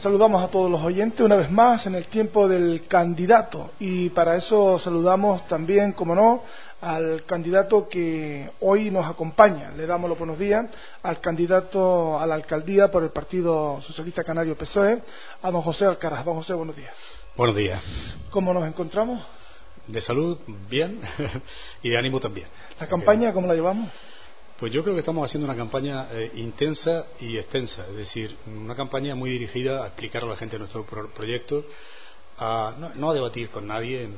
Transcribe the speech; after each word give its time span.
Saludamos 0.00 0.42
a 0.42 0.48
todos 0.48 0.70
los 0.70 0.82
oyentes 0.82 1.20
una 1.20 1.36
vez 1.36 1.50
más 1.50 1.84
en 1.86 1.94
el 1.94 2.06
tiempo 2.06 2.48
del 2.48 2.86
candidato 2.88 3.72
y 3.78 4.08
para 4.10 4.36
eso 4.36 4.78
saludamos 4.78 5.46
también, 5.46 5.92
como 5.92 6.14
no, 6.14 6.42
al 6.80 7.24
candidato 7.26 7.88
que 7.88 8.50
hoy 8.60 8.90
nos 8.90 9.06
acompaña. 9.06 9.70
Le 9.76 9.86
damos 9.86 10.08
los 10.08 10.18
buenos 10.18 10.38
días 10.38 10.66
al 11.02 11.20
candidato 11.20 12.18
a 12.18 12.26
la 12.26 12.34
alcaldía 12.34 12.90
por 12.90 13.02
el 13.02 13.10
Partido 13.10 13.80
Socialista 13.82 14.24
Canario 14.24 14.56
PSOE, 14.56 15.02
a 15.42 15.50
don 15.50 15.60
José 15.60 15.84
Alcaraz. 15.84 16.24
Don 16.24 16.36
José, 16.36 16.54
buenos 16.54 16.76
días. 16.76 16.94
Buenos 17.36 17.56
días. 17.56 17.82
¿Cómo 18.30 18.54
nos 18.54 18.66
encontramos? 18.66 19.22
De 19.86 20.00
salud, 20.00 20.38
bien, 20.68 21.00
y 21.82 21.90
de 21.90 21.98
ánimo 21.98 22.20
también. 22.20 22.48
¿La 22.78 22.86
campaña 22.86 23.32
cómo 23.32 23.46
la 23.46 23.54
llevamos? 23.54 23.90
Pues 24.60 24.74
yo 24.74 24.82
creo 24.82 24.94
que 24.94 25.00
estamos 25.00 25.24
haciendo 25.24 25.46
una 25.46 25.56
campaña 25.56 26.08
eh, 26.12 26.32
intensa 26.34 27.06
y 27.18 27.38
extensa, 27.38 27.86
es 27.88 27.96
decir, 27.96 28.36
una 28.46 28.76
campaña 28.76 29.14
muy 29.14 29.30
dirigida 29.30 29.82
a 29.82 29.86
explicar 29.86 30.22
a 30.22 30.26
la 30.26 30.36
gente 30.36 30.58
nuestro 30.58 30.84
proyecto, 30.84 31.64
a, 32.36 32.74
no, 32.94 33.10
a 33.10 33.14
debatir 33.14 33.48
con 33.48 33.66
nadie 33.66 34.02
en, 34.02 34.14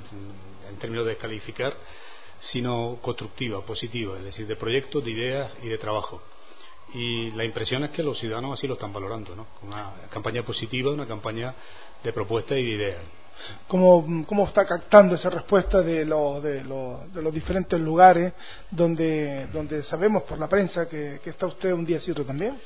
términos 0.81 1.05
de 1.05 1.13
descalificar, 1.13 1.77
sino 2.41 2.99
constructiva, 3.01 3.65
positiva, 3.65 4.19
es 4.19 4.25
decir, 4.25 4.49
de 4.49 4.57
proyectos, 4.57 5.05
de 5.05 5.13
ideas 5.13 5.53
y 5.63 5.69
de 5.69 5.79
trabajo. 5.79 6.21
Y 6.93 7.31
la 7.31 7.45
impresión 7.45 7.85
es 7.85 7.91
que 7.91 8.03
los 8.03 8.19
ciudadanos 8.19 8.59
así 8.59 8.67
lo 8.67 8.75
están 8.75 8.93
valorando, 8.93 9.37
¿no? 9.37 9.47
Una 9.63 9.93
campaña 10.11 10.43
positiva, 10.43 10.91
una 10.91 11.07
campaña 11.07 11.55
de 12.03 12.13
propuestas 12.13 12.59
y 12.59 12.65
de 12.65 12.71
ideas 12.71 13.03
cómo, 13.67 14.47
está 14.47 14.65
captando 14.67 15.15
esa 15.15 15.31
respuesta 15.31 15.83
de 15.83 16.05
los, 16.05 16.43
de 16.43 16.63
los, 16.65 17.13
de 17.13 17.23
los 17.23 17.33
diferentes 17.33 17.79
lugares 17.79 18.33
donde, 18.71 19.47
donde 19.53 19.83
sabemos 19.83 20.23
por 20.25 20.39
la 20.39 20.49
prensa 20.49 20.89
que, 20.89 21.21
está 21.25 21.47
usted 21.47 21.73
un 21.73 21.85
día 21.85 22.01
cierto 22.01 22.25
también. 22.25 22.59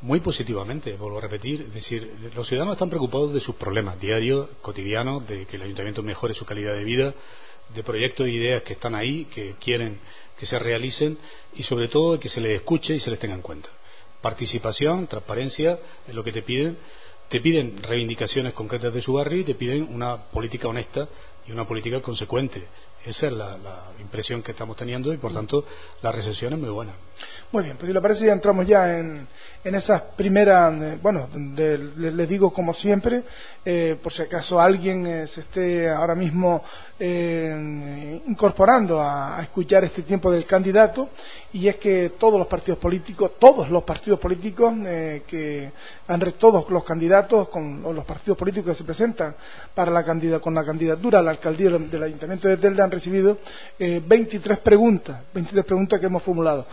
Muy 0.00 0.20
positivamente, 0.20 0.96
vuelvo 0.96 1.18
a 1.18 1.22
repetir. 1.22 1.62
Es 1.62 1.74
decir, 1.74 2.32
los 2.34 2.46
ciudadanos 2.46 2.74
están 2.74 2.90
preocupados 2.90 3.32
de 3.32 3.40
sus 3.40 3.54
problemas 3.54 3.98
diarios, 3.98 4.48
cotidianos, 4.60 5.26
de 5.26 5.46
que 5.46 5.56
el 5.56 5.62
ayuntamiento 5.62 6.02
mejore 6.02 6.34
su 6.34 6.44
calidad 6.44 6.74
de 6.74 6.84
vida, 6.84 7.14
de 7.74 7.82
proyectos 7.82 8.26
e 8.26 8.30
ideas 8.30 8.62
que 8.62 8.74
están 8.74 8.94
ahí, 8.94 9.24
que 9.26 9.54
quieren 9.58 9.98
que 10.36 10.46
se 10.46 10.58
realicen 10.58 11.16
y 11.54 11.62
sobre 11.62 11.88
todo 11.88 12.18
que 12.18 12.28
se 12.28 12.40
les 12.40 12.56
escuche 12.56 12.94
y 12.94 13.00
se 13.00 13.10
les 13.10 13.18
tenga 13.18 13.34
en 13.34 13.42
cuenta. 13.42 13.68
Participación, 14.20 15.06
transparencia 15.06 15.78
es 16.06 16.14
lo 16.14 16.24
que 16.24 16.32
te 16.32 16.42
piden 16.42 16.76
te 17.28 17.40
piden 17.40 17.82
reivindicaciones 17.82 18.52
concretas 18.54 18.92
de 18.92 19.02
su 19.02 19.12
barrio 19.12 19.40
y 19.40 19.44
te 19.44 19.54
piden 19.54 19.82
una 19.82 20.30
política 20.30 20.68
honesta 20.68 21.08
y 21.46 21.52
una 21.52 21.66
política 21.66 22.00
consecuente. 22.00 22.62
Esa 23.04 23.26
es 23.26 23.32
la, 23.32 23.92
impresión 24.00 24.42
que 24.42 24.52
estamos 24.52 24.76
teniendo 24.76 25.12
y, 25.12 25.18
por 25.18 25.32
tanto, 25.32 25.64
la 26.02 26.10
recepción 26.10 26.52
es 26.54 26.58
muy 26.58 26.70
buena. 26.70 26.92
Muy 27.52 27.64
bien, 27.64 27.76
pues 27.76 27.88
si 27.88 27.92
le 27.92 28.00
parece 28.00 28.26
ya 28.26 28.32
entramos 28.32 28.66
ya 28.66 28.98
en, 28.98 29.26
en 29.62 29.74
esas 29.74 30.02
primeras, 30.16 30.74
eh, 30.82 30.98
bueno, 31.00 31.28
les 31.34 32.28
digo 32.28 32.52
como 32.52 32.74
siempre, 32.74 33.22
eh, 33.64 33.96
por 34.02 34.12
si 34.12 34.22
acaso 34.22 34.60
alguien 34.60 35.06
eh, 35.06 35.26
se 35.26 35.40
esté 35.40 35.88
ahora 35.88 36.14
mismo 36.14 36.62
incorporando 38.26 39.00
a, 39.02 39.40
escuchar 39.42 39.82
este 39.82 40.02
tiempo 40.02 40.30
del 40.30 40.46
candidato, 40.46 41.08
y 41.52 41.66
es 41.66 41.76
que 41.76 42.12
todos 42.18 42.38
los 42.38 42.46
partidos 42.46 42.78
políticos, 42.78 43.32
todos 43.38 43.68
los 43.68 43.82
partidos 43.82 44.20
políticos 44.20 44.72
que 45.26 45.72
han 46.06 46.20
todos 46.38 46.70
los 46.70 46.84
candidatos 46.84 47.48
con 47.48 47.82
los 47.82 48.04
partidos 48.04 48.38
políticos 48.38 48.72
que 48.72 48.78
se 48.78 48.84
presentan 48.84 49.34
para 49.74 49.90
la 49.90 50.04
con 50.40 50.54
la 50.54 50.64
candidatura 50.64 51.18
a 51.18 51.22
la 51.22 51.33
alcaldía 51.34 51.70
del 51.70 52.02
Ayuntamiento 52.02 52.48
de 52.48 52.56
Telde 52.56 52.82
han 52.82 52.90
recibido 52.90 53.38
23 53.78 54.58
preguntas, 54.58 55.20
23 55.32 55.64
preguntas 55.64 56.00
que 56.00 56.06
hemos 56.06 56.22
formulado, 56.22 56.66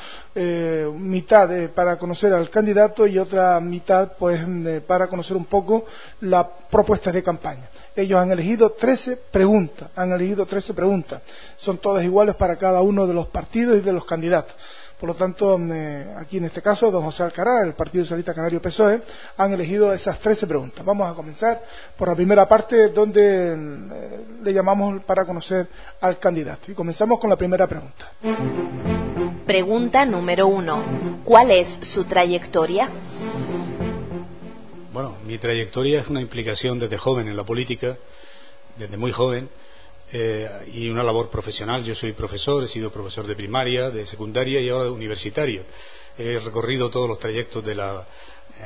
mitad 0.97 1.49
para 1.75 1.97
conocer 1.97 2.33
al 2.33 2.49
candidato 2.49 3.05
y 3.05 3.17
otra 3.17 3.59
mitad 3.59 4.13
pues 4.17 4.39
para 4.87 5.07
conocer 5.07 5.35
un 5.37 5.45
poco 5.45 5.85
las 6.21 6.45
propuestas 6.69 7.13
de 7.13 7.23
campaña. 7.23 7.69
Ellos 7.95 8.19
han 8.19 8.31
elegido 8.31 8.71
13 8.71 9.17
preguntas, 9.31 9.89
han 9.95 10.11
elegido 10.11 10.45
13 10.45 10.73
preguntas. 10.73 11.21
Son 11.57 11.77
todas 11.77 12.03
iguales 12.03 12.35
para 12.35 12.55
cada 12.55 12.81
uno 12.81 13.05
de 13.05 13.13
los 13.13 13.27
partidos 13.27 13.77
y 13.77 13.81
de 13.81 13.91
los 13.91 14.05
candidatos. 14.05 14.55
Por 15.01 15.09
lo 15.09 15.15
tanto, 15.15 15.57
eh, 15.59 16.13
aquí 16.15 16.37
en 16.37 16.45
este 16.45 16.61
caso, 16.61 16.91
don 16.91 17.03
José 17.03 17.23
Alcaraz, 17.23 17.65
el 17.65 17.73
Partido 17.73 18.03
Socialista 18.03 18.35
Canario 18.35 18.61
PSOE, 18.61 19.01
han 19.35 19.51
elegido 19.51 19.91
esas 19.91 20.19
13 20.19 20.45
preguntas. 20.45 20.85
Vamos 20.85 21.11
a 21.11 21.15
comenzar 21.15 21.59
por 21.97 22.07
la 22.07 22.13
primera 22.13 22.47
parte 22.47 22.89
donde 22.89 23.51
eh, 23.51 24.10
le 24.43 24.53
llamamos 24.53 25.03
para 25.03 25.25
conocer 25.25 25.67
al 25.99 26.19
candidato. 26.19 26.71
Y 26.71 26.75
comenzamos 26.75 27.19
con 27.19 27.29
la 27.29 27.35
primera 27.35 27.67
pregunta. 27.67 28.11
Pregunta 29.45 30.05
número 30.05 30.47
uno. 30.47 31.21
¿Cuál 31.23 31.51
es 31.51 31.67
su 31.93 32.03
trayectoria? 32.05 32.89
Bueno, 34.93 35.17
mi 35.25 35.37
trayectoria 35.37 36.01
es 36.01 36.07
una 36.07 36.21
implicación 36.21 36.79
desde 36.79 36.97
joven 36.97 37.27
en 37.27 37.37
la 37.37 37.43
política, 37.43 37.97
desde 38.77 38.97
muy 38.97 39.11
joven, 39.11 39.49
eh, 40.13 40.49
y 40.73 40.89
una 40.89 41.03
labor 41.03 41.29
profesional. 41.29 41.83
Yo 41.83 41.95
soy 41.95 42.11
profesor, 42.13 42.63
he 42.63 42.67
sido 42.67 42.91
profesor 42.91 43.25
de 43.25 43.35
primaria, 43.35 43.89
de 43.89 44.05
secundaria 44.05 44.59
y 44.59 44.69
ahora 44.69 44.85
de 44.85 44.91
universitario. 44.91 45.63
He 46.17 46.39
recorrido 46.39 46.89
todos 46.89 47.07
los 47.07 47.19
trayectos 47.19 47.63
de 47.63 47.75
la 47.75 48.05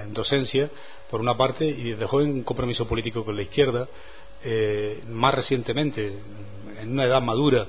docencia, 0.09 0.69
por 1.09 1.21
una 1.21 1.37
parte, 1.37 1.65
y 1.65 1.91
desde 1.91 2.05
joven 2.05 2.31
un 2.31 2.43
compromiso 2.43 2.87
político 2.87 3.23
con 3.23 3.35
la 3.35 3.43
izquierda. 3.43 3.87
Eh, 4.43 5.03
más 5.09 5.33
recientemente, 5.33 6.11
en 6.81 6.91
una 6.91 7.05
edad 7.05 7.21
madura, 7.21 7.67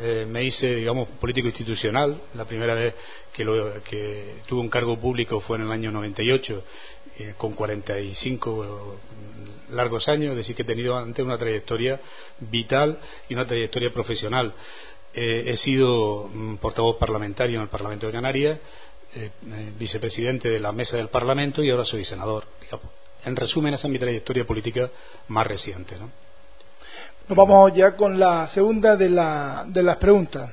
eh, 0.00 0.26
me 0.28 0.44
hice, 0.44 0.76
digamos, 0.76 1.08
político 1.20 1.48
institucional. 1.48 2.20
La 2.34 2.44
primera 2.44 2.74
vez 2.74 2.94
que, 3.32 3.44
que 3.88 4.34
tuve 4.46 4.60
un 4.60 4.68
cargo 4.68 4.98
público 4.98 5.40
fue 5.40 5.56
en 5.56 5.64
el 5.64 5.72
año 5.72 5.90
98, 5.90 6.62
eh, 7.18 7.34
con 7.36 7.54
45 7.54 8.96
largos 9.70 10.08
años, 10.08 10.32
es 10.32 10.36
decir, 10.38 10.54
que 10.54 10.62
he 10.62 10.66
tenido 10.66 10.96
antes 10.96 11.24
una 11.24 11.38
trayectoria 11.38 12.00
vital 12.38 12.98
y 13.28 13.34
una 13.34 13.46
trayectoria 13.46 13.92
profesional. 13.92 14.52
Eh, 15.14 15.44
he 15.46 15.56
sido 15.56 16.28
mm, 16.32 16.56
portavoz 16.56 16.96
parlamentario 16.98 17.56
en 17.56 17.62
el 17.62 17.68
Parlamento 17.68 18.06
de 18.06 18.12
Canarias, 18.12 18.58
vicepresidente 19.78 20.50
de 20.50 20.60
la 20.60 20.70
mesa 20.70 20.96
del 20.98 21.08
Parlamento 21.08 21.64
y 21.64 21.70
ahora 21.70 21.84
soy 21.84 22.04
senador. 22.04 22.44
En 23.24 23.36
resumen, 23.36 23.74
esa 23.74 23.86
es 23.86 23.92
mi 23.92 23.98
trayectoria 23.98 24.44
política 24.44 24.88
más 25.28 25.46
reciente. 25.46 25.96
¿no? 25.98 26.10
Nos 27.28 27.36
vamos 27.36 27.74
ya 27.74 27.94
con 27.94 28.18
la 28.18 28.48
segunda 28.48 28.96
de, 28.96 29.10
la, 29.10 29.64
de 29.66 29.82
las 29.82 29.96
preguntas. 29.96 30.50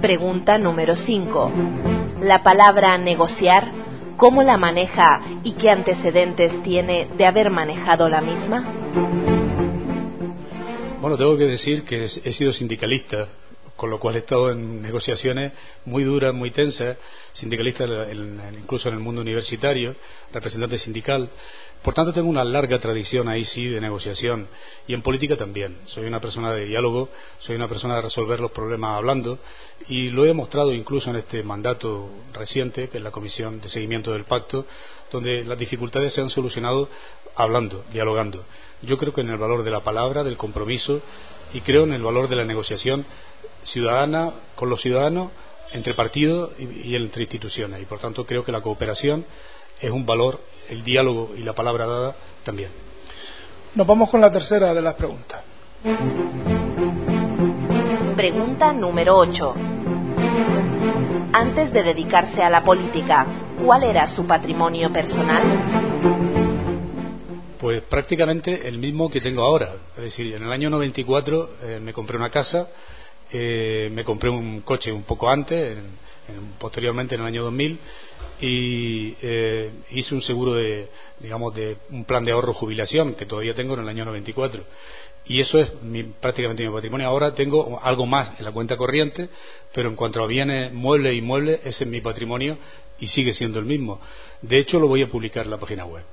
Pregunta 0.00 0.58
número 0.58 0.96
5. 0.96 1.52
La 2.20 2.42
palabra 2.42 2.96
negociar, 2.98 3.72
¿cómo 4.16 4.42
la 4.42 4.56
maneja 4.56 5.20
y 5.42 5.52
qué 5.52 5.70
antecedentes 5.70 6.62
tiene 6.62 7.08
de 7.16 7.26
haber 7.26 7.50
manejado 7.50 8.08
la 8.08 8.20
misma? 8.20 8.64
Bueno, 11.00 11.16
tengo 11.18 11.36
que 11.36 11.46
decir 11.46 11.84
que 11.84 12.04
he 12.04 12.32
sido 12.32 12.52
sindicalista, 12.52 13.28
con 13.76 13.90
lo 13.90 13.98
cual 13.98 14.16
he 14.16 14.20
estado 14.20 14.50
en 14.52 14.80
negociaciones 14.80 15.52
muy 15.84 16.04
duras, 16.04 16.32
muy 16.32 16.50
tensas, 16.50 16.96
sindicalista 17.32 17.84
incluso 18.52 18.88
en 18.88 18.94
el 18.94 19.00
mundo 19.00 19.20
universitario, 19.20 19.96
representante 20.32 20.78
sindical. 20.78 21.28
Por 21.82 21.92
tanto, 21.92 22.14
tengo 22.14 22.30
una 22.30 22.44
larga 22.44 22.78
tradición 22.78 23.28
ahí 23.28 23.44
sí 23.44 23.68
de 23.68 23.80
negociación 23.80 24.46
y 24.86 24.94
en 24.94 25.02
política 25.02 25.36
también. 25.36 25.76
Soy 25.84 26.06
una 26.06 26.18
persona 26.18 26.52
de 26.54 26.64
diálogo, 26.64 27.10
soy 27.40 27.56
una 27.56 27.68
persona 27.68 27.96
de 27.96 28.02
resolver 28.02 28.40
los 28.40 28.52
problemas 28.52 28.96
hablando 28.96 29.38
y 29.88 30.08
lo 30.08 30.24
he 30.24 30.32
mostrado 30.32 30.72
incluso 30.72 31.10
en 31.10 31.16
este 31.16 31.42
mandato 31.42 32.08
reciente, 32.32 32.88
que 32.88 32.98
es 32.98 33.04
la 33.04 33.10
Comisión 33.10 33.60
de 33.60 33.68
Seguimiento 33.68 34.12
del 34.12 34.24
Pacto, 34.24 34.64
donde 35.12 35.44
las 35.44 35.58
dificultades 35.58 36.14
se 36.14 36.22
han 36.22 36.30
solucionado 36.30 36.88
hablando, 37.34 37.84
dialogando. 37.92 38.44
Yo 38.80 38.96
creo 38.96 39.12
que 39.12 39.20
en 39.20 39.30
el 39.30 39.38
valor 39.38 39.62
de 39.62 39.70
la 39.70 39.80
palabra, 39.80 40.24
del 40.24 40.36
compromiso 40.36 41.02
y 41.52 41.60
creo 41.60 41.84
en 41.84 41.92
el 41.92 42.02
valor 42.02 42.28
de 42.28 42.36
la 42.36 42.44
negociación 42.44 43.04
ciudadana 43.64 44.32
con 44.54 44.70
los 44.70 44.80
ciudadanos 44.80 45.30
entre 45.72 45.94
partidos 45.94 46.52
y 46.58 46.94
entre 46.94 47.22
instituciones. 47.22 47.82
Y 47.82 47.84
por 47.84 47.98
tanto 47.98 48.24
creo 48.24 48.44
que 48.44 48.52
la 48.52 48.60
cooperación 48.60 49.24
es 49.80 49.90
un 49.90 50.06
valor, 50.06 50.40
el 50.68 50.84
diálogo 50.84 51.32
y 51.36 51.42
la 51.42 51.52
palabra 51.52 51.86
dada 51.86 52.16
también. 52.44 52.70
Nos 53.74 53.86
vamos 53.86 54.08
con 54.08 54.20
la 54.20 54.30
tercera 54.30 54.72
de 54.72 54.82
las 54.82 54.94
preguntas. 54.94 55.42
Pregunta 58.16 58.72
número 58.72 59.16
8. 59.16 59.54
Antes 61.32 61.72
de 61.72 61.82
dedicarse 61.82 62.42
a 62.42 62.48
la 62.48 62.62
política, 62.62 63.26
¿cuál 63.64 63.82
era 63.82 64.06
su 64.06 64.24
patrimonio 64.24 64.92
personal? 64.92 65.42
Pues 67.58 67.82
prácticamente 67.82 68.68
el 68.68 68.78
mismo 68.78 69.10
que 69.10 69.20
tengo 69.20 69.42
ahora. 69.42 69.74
Es 69.96 70.04
decir, 70.04 70.34
en 70.34 70.44
el 70.44 70.52
año 70.52 70.70
94 70.70 71.50
eh, 71.62 71.80
me 71.82 71.92
compré 71.92 72.16
una 72.16 72.30
casa, 72.30 72.68
eh, 73.36 73.90
me 73.92 74.04
compré 74.04 74.30
un 74.30 74.60
coche 74.60 74.92
un 74.92 75.02
poco 75.02 75.28
antes, 75.28 75.76
posteriormente 76.58 77.16
en 77.16 77.22
el 77.22 77.26
año 77.26 77.42
2000, 77.42 77.78
y 78.40 79.14
eh, 79.22 79.70
hice 79.90 80.14
un 80.14 80.22
seguro 80.22 80.54
de, 80.54 80.88
digamos, 81.18 81.52
de 81.54 81.76
un 81.90 82.04
plan 82.04 82.24
de 82.24 82.30
ahorro 82.30 82.54
jubilación 82.54 83.14
que 83.14 83.26
todavía 83.26 83.54
tengo 83.54 83.74
en 83.74 83.80
el 83.80 83.88
año 83.88 84.04
94 84.04 84.62
y 85.26 85.40
eso 85.40 85.58
es 85.58 85.72
prácticamente 86.20 86.66
mi 86.66 86.72
patrimonio. 86.72 87.08
Ahora 87.08 87.34
tengo 87.34 87.80
algo 87.82 88.06
más 88.06 88.38
en 88.38 88.44
la 88.44 88.52
cuenta 88.52 88.76
corriente, 88.76 89.28
pero 89.72 89.88
en 89.88 89.96
cuanto 89.96 90.22
a 90.22 90.26
bienes 90.26 90.72
muebles 90.72 91.14
y 91.14 91.18
inmuebles, 91.18 91.60
ese 91.64 91.84
es 91.84 91.90
mi 91.90 92.00
patrimonio 92.00 92.58
y 92.98 93.06
sigue 93.06 93.32
siendo 93.32 93.58
el 93.58 93.64
mismo. 93.64 94.00
De 94.42 94.58
hecho, 94.58 94.78
lo 94.78 94.86
voy 94.86 95.02
a 95.02 95.08
publicar 95.08 95.44
en 95.44 95.50
la 95.50 95.58
página 95.58 95.86
web. 95.86 96.04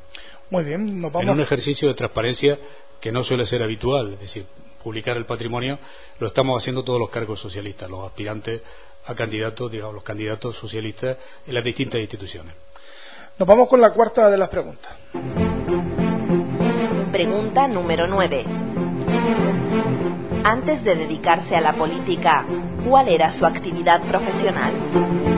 Muy 0.50 0.64
bien, 0.64 1.02
nos 1.02 1.12
vamos. 1.12 1.28
En 1.28 1.34
un 1.34 1.42
ejercicio 1.42 1.88
de 1.88 1.94
transparencia 1.94 2.58
que 3.02 3.12
no 3.12 3.24
suele 3.24 3.46
ser 3.46 3.64
habitual, 3.64 4.14
es 4.14 4.20
decir, 4.20 4.46
publicar 4.82 5.18
el 5.18 5.26
patrimonio 5.26 5.80
lo 6.20 6.28
estamos 6.28 6.62
haciendo 6.62 6.84
todos 6.84 7.00
los 7.00 7.10
cargos 7.10 7.40
socialistas, 7.40 7.90
los 7.90 8.06
aspirantes 8.06 8.62
a 9.06 9.16
candidatos, 9.16 9.72
digamos, 9.72 9.96
los 9.96 10.04
candidatos 10.04 10.56
socialistas 10.58 11.18
en 11.48 11.54
las 11.54 11.64
distintas 11.64 12.00
instituciones. 12.02 12.54
Nos 13.38 13.48
vamos 13.48 13.68
con 13.68 13.82
la 13.82 13.92
cuarta 13.92 14.30
de 14.30 14.38
las 14.38 14.50
preguntas. 14.50 14.92
Pregunta 17.12 17.68
número 17.68 18.08
9. 18.08 18.46
Antes 20.44 20.84
de 20.84 20.96
dedicarse 20.96 21.56
a 21.56 21.62
la 21.62 21.74
política, 21.74 22.46
¿cuál 22.88 23.08
era 23.08 23.32
su 23.32 23.46
actividad 23.46 24.02
profesional? 24.08 25.31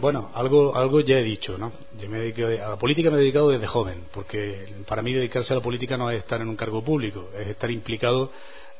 Bueno, 0.00 0.30
algo, 0.32 0.74
algo 0.74 1.00
ya 1.00 1.18
he 1.18 1.22
dicho, 1.22 1.58
¿no? 1.58 1.72
Yo 2.00 2.08
me 2.08 2.32
a 2.62 2.68
la 2.70 2.78
política 2.78 3.10
me 3.10 3.18
he 3.18 3.20
dedicado 3.20 3.50
desde 3.50 3.66
joven, 3.66 4.04
porque 4.12 4.66
para 4.88 5.02
mí 5.02 5.12
dedicarse 5.12 5.52
a 5.52 5.56
la 5.56 5.62
política 5.62 5.98
no 5.98 6.10
es 6.10 6.18
estar 6.18 6.40
en 6.40 6.48
un 6.48 6.56
cargo 6.56 6.82
público, 6.82 7.28
es 7.38 7.48
estar 7.48 7.70
implicado 7.70 8.30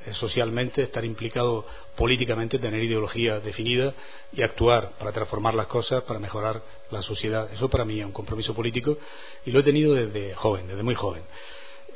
eh, 0.06 0.14
socialmente, 0.14 0.82
estar 0.82 1.04
implicado 1.04 1.66
políticamente, 1.94 2.58
tener 2.58 2.82
ideología 2.82 3.38
definida 3.38 3.92
y 4.32 4.40
actuar 4.40 4.92
para 4.98 5.12
transformar 5.12 5.52
las 5.52 5.66
cosas, 5.66 6.02
para 6.04 6.18
mejorar 6.18 6.62
la 6.90 7.02
sociedad. 7.02 7.52
Eso 7.52 7.68
para 7.68 7.84
mí 7.84 8.00
es 8.00 8.06
un 8.06 8.12
compromiso 8.12 8.54
político 8.54 8.96
y 9.44 9.50
lo 9.50 9.60
he 9.60 9.62
tenido 9.62 9.92
desde 9.92 10.34
joven, 10.34 10.68
desde 10.68 10.82
muy 10.82 10.94
joven. 10.94 11.22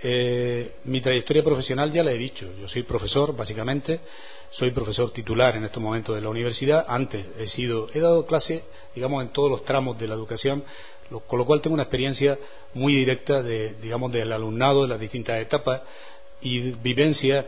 Eh, 0.07 0.73
mi 0.85 1.01
trayectoria 1.01 1.43
profesional 1.43 1.91
ya 1.91 2.05
la 2.05 2.13
he 2.13 2.19
dicho. 2.19 2.47
Yo 2.61 2.69
soy 2.69 2.83
profesor, 2.83 3.35
básicamente. 3.35 4.01
Soy 4.51 4.71
profesor 4.71 5.11
titular 5.11 5.57
en 5.57 5.65
estos 5.65 5.83
momentos 5.83 6.15
de 6.15 6.21
la 6.21 6.29
universidad. 6.29 6.85
Antes 6.87 7.25
he 7.39 7.49
sido, 7.49 7.89
he 7.95 8.01
dado 8.01 8.27
clase, 8.27 8.65
digamos, 8.95 9.23
en 9.23 9.31
todos 9.31 9.51
los 9.51 9.65
tramos 9.65 9.99
de 9.99 10.07
la 10.07 10.15
educación, 10.15 10.63
con 11.27 11.39
lo 11.39 11.47
cual 11.47 11.63
tengo 11.63 11.73
una 11.73 11.85
experiencia 11.85 12.39
muy 12.75 12.95
directa 12.95 13.43
de, 13.43 13.77
digamos, 13.81 14.13
del 14.13 14.31
alumnado 14.31 14.83
de 14.83 14.89
las 14.89 15.01
distintas 15.01 15.41
etapas 15.41 15.81
y 16.43 16.73
vivencia 16.83 17.47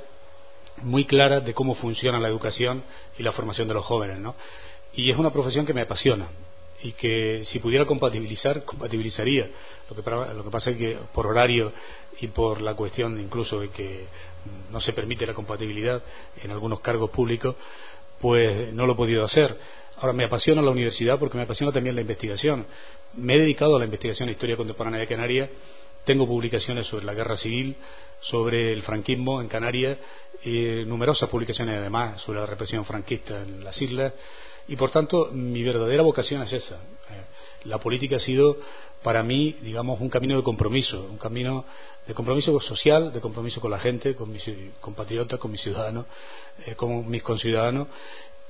muy 0.80 1.04
clara 1.04 1.40
de 1.40 1.52
cómo 1.52 1.74
funciona 1.74 2.18
la 2.18 2.28
educación 2.28 2.82
y 3.18 3.22
la 3.22 3.32
formación 3.32 3.68
de 3.68 3.74
los 3.74 3.84
jóvenes, 3.84 4.18
¿no? 4.18 4.34
Y 4.94 5.10
es 5.10 5.18
una 5.18 5.30
profesión 5.30 5.66
que 5.66 5.74
me 5.74 5.82
apasiona 5.82 6.26
y 6.82 6.92
que 6.92 7.42
si 7.44 7.58
pudiera 7.58 7.84
compatibilizar, 7.84 8.64
compatibilizaría. 8.64 9.48
Lo 9.88 9.96
que, 9.96 10.10
lo 10.10 10.44
que 10.44 10.50
pasa 10.50 10.70
es 10.70 10.76
que 10.76 10.98
por 11.12 11.26
horario 11.26 11.72
y 12.20 12.28
por 12.28 12.60
la 12.60 12.74
cuestión 12.74 13.18
incluso 13.20 13.60
de 13.60 13.68
que 13.70 14.06
no 14.70 14.80
se 14.80 14.92
permite 14.92 15.26
la 15.26 15.34
compatibilidad 15.34 16.02
en 16.42 16.50
algunos 16.50 16.80
cargos 16.80 17.10
públicos, 17.10 17.56
pues 18.20 18.72
no 18.72 18.86
lo 18.86 18.92
he 18.92 18.96
podido 18.96 19.24
hacer. 19.24 19.56
Ahora 19.96 20.12
me 20.12 20.24
apasiona 20.24 20.62
la 20.62 20.70
universidad 20.70 21.18
porque 21.18 21.38
me 21.38 21.44
apasiona 21.44 21.72
también 21.72 21.94
la 21.94 22.02
investigación. 22.02 22.66
Me 23.14 23.34
he 23.34 23.40
dedicado 23.40 23.76
a 23.76 23.78
la 23.78 23.84
investigación 23.86 24.26
de 24.26 24.32
historia 24.32 24.56
contemporánea 24.56 25.00
de 25.00 25.06
Canarias. 25.06 25.50
Tengo 26.04 26.26
publicaciones 26.26 26.86
sobre 26.86 27.04
la 27.04 27.14
guerra 27.14 27.36
civil, 27.36 27.76
sobre 28.20 28.72
el 28.72 28.82
franquismo 28.82 29.40
en 29.40 29.48
Canarias, 29.48 29.98
y 30.44 30.84
numerosas 30.86 31.28
publicaciones 31.28 31.78
además 31.78 32.20
sobre 32.22 32.40
la 32.40 32.46
represión 32.46 32.84
franquista 32.84 33.42
en 33.42 33.64
las 33.64 33.80
islas. 33.80 34.12
Y 34.68 34.76
por 34.76 34.90
tanto, 34.90 35.30
mi 35.32 35.62
verdadera 35.62 36.02
vocación 36.02 36.42
es 36.42 36.52
esa. 36.52 36.74
Eh, 36.74 37.64
la 37.64 37.78
política 37.78 38.16
ha 38.16 38.20
sido 38.20 38.56
para 39.02 39.22
mí, 39.22 39.56
digamos, 39.62 40.00
un 40.00 40.08
camino 40.08 40.36
de 40.36 40.42
compromiso, 40.42 41.06
un 41.08 41.18
camino 41.18 41.64
de 42.06 42.14
compromiso 42.14 42.58
social, 42.60 43.12
de 43.12 43.20
compromiso 43.20 43.60
con 43.60 43.70
la 43.70 43.78
gente, 43.78 44.14
con 44.14 44.32
mis 44.32 44.44
compatriotas, 44.80 45.38
con 45.38 45.50
mis 45.50 45.60
ciudadanos, 45.60 46.06
eh, 46.66 46.74
con 46.74 47.08
mis 47.08 47.22
conciudadanos 47.22 47.88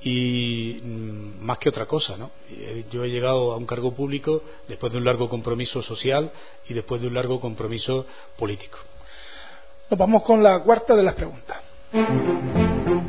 y 0.01 0.79
mm, 0.83 1.43
más 1.43 1.57
que 1.57 1.69
otra 1.69 1.85
cosa, 1.85 2.17
¿no? 2.17 2.31
Eh, 2.49 2.85
yo 2.91 3.03
he 3.03 3.09
llegado 3.09 3.51
a 3.51 3.57
un 3.57 3.65
cargo 3.65 3.93
público 3.93 4.43
después 4.67 4.91
de 4.91 4.99
un 4.99 5.05
largo 5.05 5.27
compromiso 5.27 5.81
social 5.81 6.31
y 6.67 6.73
después 6.73 7.01
de 7.01 7.07
un 7.07 7.13
largo 7.13 7.39
compromiso 7.39 8.05
político. 8.37 8.77
Nos 9.89 9.97
vamos 9.99 10.23
con 10.23 10.43
la 10.43 10.59
cuarta 10.59 10.95
de 10.95 11.03
las 11.03 11.15
preguntas. 11.15 11.57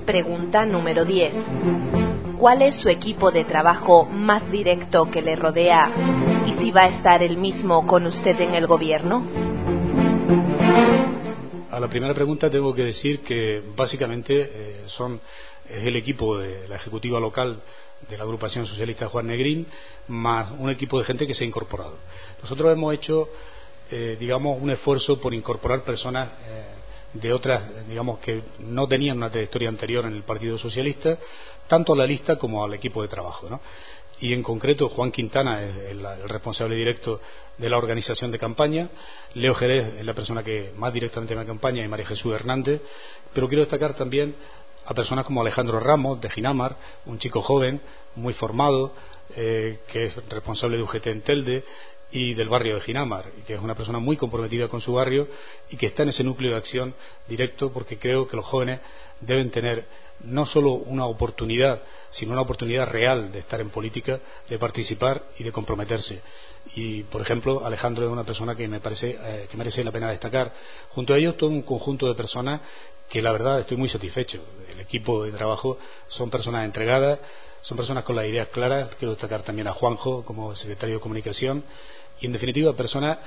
Pregunta 0.06 0.64
número 0.64 1.04
10. 1.04 1.34
¿Cuál 2.38 2.62
es 2.62 2.76
su 2.80 2.88
equipo 2.88 3.32
de 3.32 3.44
trabajo 3.44 4.04
más 4.04 4.48
directo 4.52 5.10
que 5.10 5.20
le 5.20 5.34
rodea 5.34 5.90
y 6.46 6.52
si 6.60 6.70
va 6.70 6.82
a 6.82 6.88
estar 6.88 7.20
el 7.20 7.36
mismo 7.36 7.84
con 7.84 8.06
usted 8.06 8.40
en 8.40 8.54
el 8.54 8.68
gobierno? 8.68 9.24
A 11.68 11.80
la 11.80 11.88
primera 11.88 12.14
pregunta 12.14 12.48
tengo 12.48 12.72
que 12.72 12.84
decir 12.84 13.20
que 13.20 13.60
básicamente 13.74 14.50
eh, 14.54 14.82
son 14.86 15.20
es 15.68 15.84
el 15.84 15.96
equipo 15.96 16.38
de 16.38 16.68
la 16.68 16.76
ejecutiva 16.76 17.18
local 17.18 17.60
de 18.08 18.16
la 18.16 18.22
agrupación 18.22 18.66
socialista 18.66 19.08
Juan 19.08 19.26
Negrín 19.26 19.66
más 20.06 20.52
un 20.52 20.70
equipo 20.70 20.98
de 20.98 21.04
gente 21.04 21.26
que 21.26 21.34
se 21.34 21.42
ha 21.42 21.46
incorporado. 21.46 21.96
Nosotros 22.40 22.72
hemos 22.72 22.94
hecho, 22.94 23.28
eh, 23.90 24.16
digamos, 24.18 24.62
un 24.62 24.70
esfuerzo 24.70 25.20
por 25.20 25.34
incorporar 25.34 25.82
personas 25.82 26.28
eh, 26.46 26.64
de 27.14 27.32
otras, 27.32 27.86
digamos, 27.88 28.18
que 28.18 28.42
no 28.60 28.86
tenían 28.86 29.16
una 29.16 29.30
trayectoria 29.30 29.68
anterior 29.68 30.04
en 30.04 30.14
el 30.14 30.22
Partido 30.22 30.58
Socialista, 30.58 31.18
tanto 31.68 31.92
a 31.92 31.96
la 31.96 32.06
lista 32.06 32.36
como 32.36 32.64
al 32.64 32.74
equipo 32.74 33.02
de 33.02 33.08
trabajo. 33.08 33.48
¿no? 33.48 33.60
Y 34.20 34.32
en 34.32 34.42
concreto, 34.42 34.88
Juan 34.88 35.12
Quintana 35.12 35.62
es 35.62 35.76
el, 35.90 36.04
responsable 36.28 36.74
directo 36.74 37.20
de 37.56 37.68
la 37.68 37.78
organización 37.78 38.32
de 38.32 38.38
campaña, 38.38 38.88
Leo 39.34 39.54
Jerez 39.54 39.94
es 39.98 40.04
la 40.04 40.14
persona 40.14 40.42
que 40.42 40.72
más 40.76 40.92
directamente 40.92 41.36
me 41.36 41.42
acompaña 41.42 41.84
y 41.84 41.88
María 41.88 42.06
Jesús 42.06 42.34
Hernández, 42.34 42.80
pero 43.32 43.48
quiero 43.48 43.62
destacar 43.62 43.94
también 43.94 44.34
a 44.86 44.94
personas 44.94 45.24
como 45.24 45.40
Alejandro 45.40 45.78
Ramos 45.78 46.20
de 46.20 46.30
Ginamar, 46.30 46.76
un 47.06 47.18
chico 47.18 47.42
joven, 47.42 47.80
muy 48.16 48.32
formado, 48.32 48.92
eh, 49.36 49.78
que 49.86 50.06
es 50.06 50.16
responsable 50.28 50.78
de 50.78 50.82
UGT 50.82 51.06
en 51.08 51.22
Telde, 51.22 51.64
y 52.10 52.34
del 52.34 52.48
barrio 52.48 52.76
de 52.76 52.80
Ginamar, 52.80 53.30
que 53.46 53.54
es 53.54 53.60
una 53.60 53.74
persona 53.74 53.98
muy 53.98 54.16
comprometida 54.16 54.68
con 54.68 54.80
su 54.80 54.94
barrio 54.94 55.28
y 55.68 55.76
que 55.76 55.86
está 55.86 56.04
en 56.04 56.08
ese 56.08 56.24
núcleo 56.24 56.52
de 56.52 56.56
acción 56.56 56.94
directo 57.28 57.70
porque 57.70 57.98
creo 57.98 58.26
que 58.26 58.36
los 58.36 58.46
jóvenes 58.46 58.80
deben 59.20 59.50
tener 59.50 59.84
no 60.24 60.46
solo 60.46 60.72
una 60.72 61.06
oportunidad, 61.06 61.80
sino 62.10 62.32
una 62.32 62.42
oportunidad 62.42 62.88
real 62.88 63.30
de 63.30 63.40
estar 63.40 63.60
en 63.60 63.70
política, 63.70 64.20
de 64.48 64.58
participar 64.58 65.22
y 65.38 65.44
de 65.44 65.52
comprometerse. 65.52 66.20
Y, 66.74 67.02
por 67.04 67.22
ejemplo, 67.22 67.64
Alejandro 67.64 68.06
es 68.06 68.12
una 68.12 68.24
persona 68.24 68.54
que 68.54 68.68
me 68.68 68.80
parece 68.80 69.16
eh, 69.20 69.46
que 69.50 69.56
merece 69.56 69.84
la 69.84 69.92
pena 69.92 70.10
destacar. 70.10 70.52
Junto 70.90 71.14
a 71.14 71.18
ellos, 71.18 71.36
todo 71.36 71.50
un 71.50 71.62
conjunto 71.62 72.06
de 72.06 72.14
personas 72.14 72.60
que, 73.08 73.22
la 73.22 73.32
verdad, 73.32 73.60
estoy 73.60 73.76
muy 73.76 73.88
satisfecho. 73.88 74.42
El 74.70 74.80
equipo 74.80 75.24
de 75.24 75.32
trabajo 75.32 75.78
son 76.08 76.30
personas 76.30 76.64
entregadas, 76.64 77.18
son 77.60 77.76
personas 77.76 78.04
con 78.04 78.16
las 78.16 78.26
ideas 78.26 78.48
claras. 78.48 78.90
Quiero 78.96 79.12
destacar 79.12 79.42
también 79.42 79.68
a 79.68 79.72
Juanjo 79.72 80.24
como 80.24 80.54
secretario 80.56 80.96
de 80.96 81.00
Comunicación 81.00 81.64
y, 82.20 82.26
en 82.26 82.32
definitiva, 82.32 82.74
personas 82.74 83.18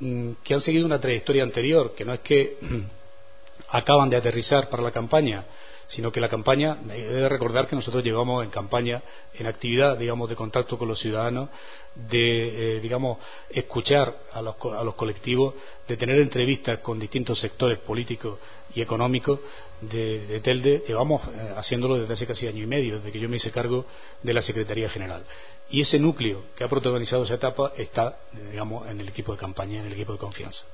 mm, 0.00 0.32
que 0.42 0.54
han 0.54 0.60
seguido 0.60 0.86
una 0.86 1.00
trayectoria 1.00 1.42
anterior, 1.42 1.94
que 1.94 2.04
no 2.04 2.14
es 2.14 2.20
que 2.20 2.58
acaban 3.68 4.08
de 4.08 4.16
aterrizar 4.16 4.68
para 4.68 4.82
la 4.82 4.90
campaña, 4.90 5.44
sino 5.86 6.10
que 6.10 6.20
la 6.20 6.28
campaña, 6.28 6.78
he 6.90 7.02
de 7.02 7.28
recordar 7.28 7.66
que 7.66 7.76
nosotros 7.76 8.02
llevamos 8.02 8.44
en 8.44 8.50
campaña, 8.50 9.02
en 9.34 9.46
actividad, 9.46 9.98
digamos, 9.98 10.28
de 10.28 10.36
contacto 10.36 10.78
con 10.78 10.88
los 10.88 10.98
ciudadanos, 10.98 11.48
de, 11.94 12.76
eh, 12.76 12.80
digamos, 12.80 13.18
escuchar 13.50 14.16
a 14.32 14.42
los, 14.42 14.56
a 14.76 14.82
los, 14.82 14.94
colectivos, 14.94 15.54
de 15.86 15.96
tener 15.96 16.18
entrevistas 16.18 16.78
con 16.78 16.98
distintos 16.98 17.40
sectores 17.40 17.78
políticos 17.78 18.38
y 18.74 18.80
económicos 18.80 19.40
de, 19.80 20.26
de 20.26 20.40
Telde, 20.40 20.82
llevamos 20.86 21.22
eh, 21.28 21.54
haciéndolo 21.56 21.98
desde 21.98 22.14
hace 22.14 22.26
casi 22.26 22.48
año 22.48 22.62
y 22.62 22.66
medio, 22.66 22.96
desde 22.96 23.12
que 23.12 23.20
yo 23.20 23.28
me 23.28 23.36
hice 23.36 23.50
cargo 23.50 23.86
de 24.22 24.34
la 24.34 24.42
Secretaría 24.42 24.88
General. 24.88 25.24
Y 25.70 25.80
ese 25.80 25.98
núcleo 25.98 26.44
que 26.56 26.64
ha 26.64 26.68
protagonizado 26.68 27.24
esa 27.24 27.34
etapa 27.34 27.72
está, 27.76 28.18
digamos, 28.50 28.88
en 28.88 29.00
el 29.00 29.08
equipo 29.08 29.32
de 29.32 29.38
campaña, 29.38 29.80
en 29.80 29.86
el 29.86 29.92
equipo 29.92 30.12
de 30.12 30.18
confianza. 30.18 30.64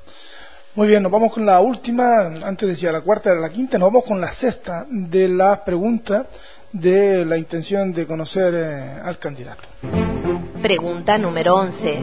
Muy 0.77 0.87
bien, 0.87 1.03
nos 1.03 1.11
vamos 1.11 1.33
con 1.33 1.45
la 1.45 1.59
última, 1.61 2.27
antes 2.45 2.69
decía 2.69 2.93
la 2.93 3.01
cuarta, 3.01 3.31
era 3.31 3.41
la 3.41 3.49
quinta, 3.49 3.77
nos 3.77 3.89
vamos 3.89 4.05
con 4.05 4.21
la 4.21 4.33
sexta 4.35 4.87
de 4.89 5.27
las 5.27 5.61
preguntas 5.61 6.27
de 6.71 7.25
la 7.25 7.37
intención 7.37 7.93
de 7.93 8.07
conocer 8.07 8.55
eh, 8.55 9.01
al 9.03 9.19
candidato. 9.19 9.63
Pregunta 10.63 11.19
número 11.19 11.57
11. 11.57 11.99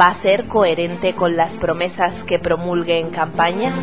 ¿Va 0.00 0.06
a 0.06 0.22
ser 0.22 0.48
coherente 0.48 1.14
con 1.14 1.36
las 1.36 1.54
promesas 1.58 2.24
que 2.24 2.38
promulgue 2.38 2.98
en 2.98 3.10
campaña? 3.10 3.74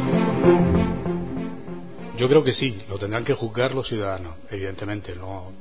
Yo 2.17 2.27
creo 2.27 2.43
que 2.43 2.51
sí, 2.51 2.81
lo 2.89 2.97
tendrán 2.97 3.23
que 3.23 3.35
juzgar 3.35 3.75
los 3.75 3.87
ciudadanos, 3.87 4.37
evidentemente. 4.49 5.15
No, 5.15 5.51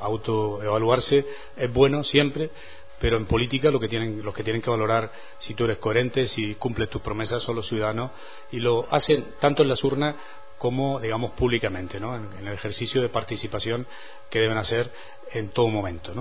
autoevaluarse 0.00 1.26
es 1.56 1.72
bueno 1.72 2.02
siempre, 2.04 2.50
pero 3.00 3.16
en 3.16 3.26
política 3.26 3.70
lo 3.70 3.78
que 3.80 3.88
tienen, 3.88 4.22
los 4.24 4.34
que 4.34 4.42
tienen 4.42 4.62
que 4.62 4.70
valorar 4.70 5.10
si 5.38 5.54
tú 5.54 5.64
eres 5.64 5.78
coherente, 5.78 6.26
si 6.26 6.54
cumples 6.56 6.88
tus 6.88 7.02
promesas 7.02 7.42
son 7.42 7.56
los 7.56 7.68
ciudadanos 7.68 8.10
y 8.52 8.58
lo 8.58 8.86
hacen 8.90 9.34
tanto 9.40 9.62
en 9.62 9.68
las 9.68 9.82
urnas 9.84 10.16
como, 10.58 10.98
digamos, 10.98 11.30
públicamente, 11.32 12.00
¿no? 12.00 12.16
en, 12.16 12.46
el 12.46 12.52
ejercicio 12.52 13.00
de 13.00 13.08
participación 13.08 13.86
que 14.28 14.40
deben 14.40 14.58
hacer 14.58 14.90
en 15.32 15.50
todo 15.50 15.68
momento. 15.68 16.12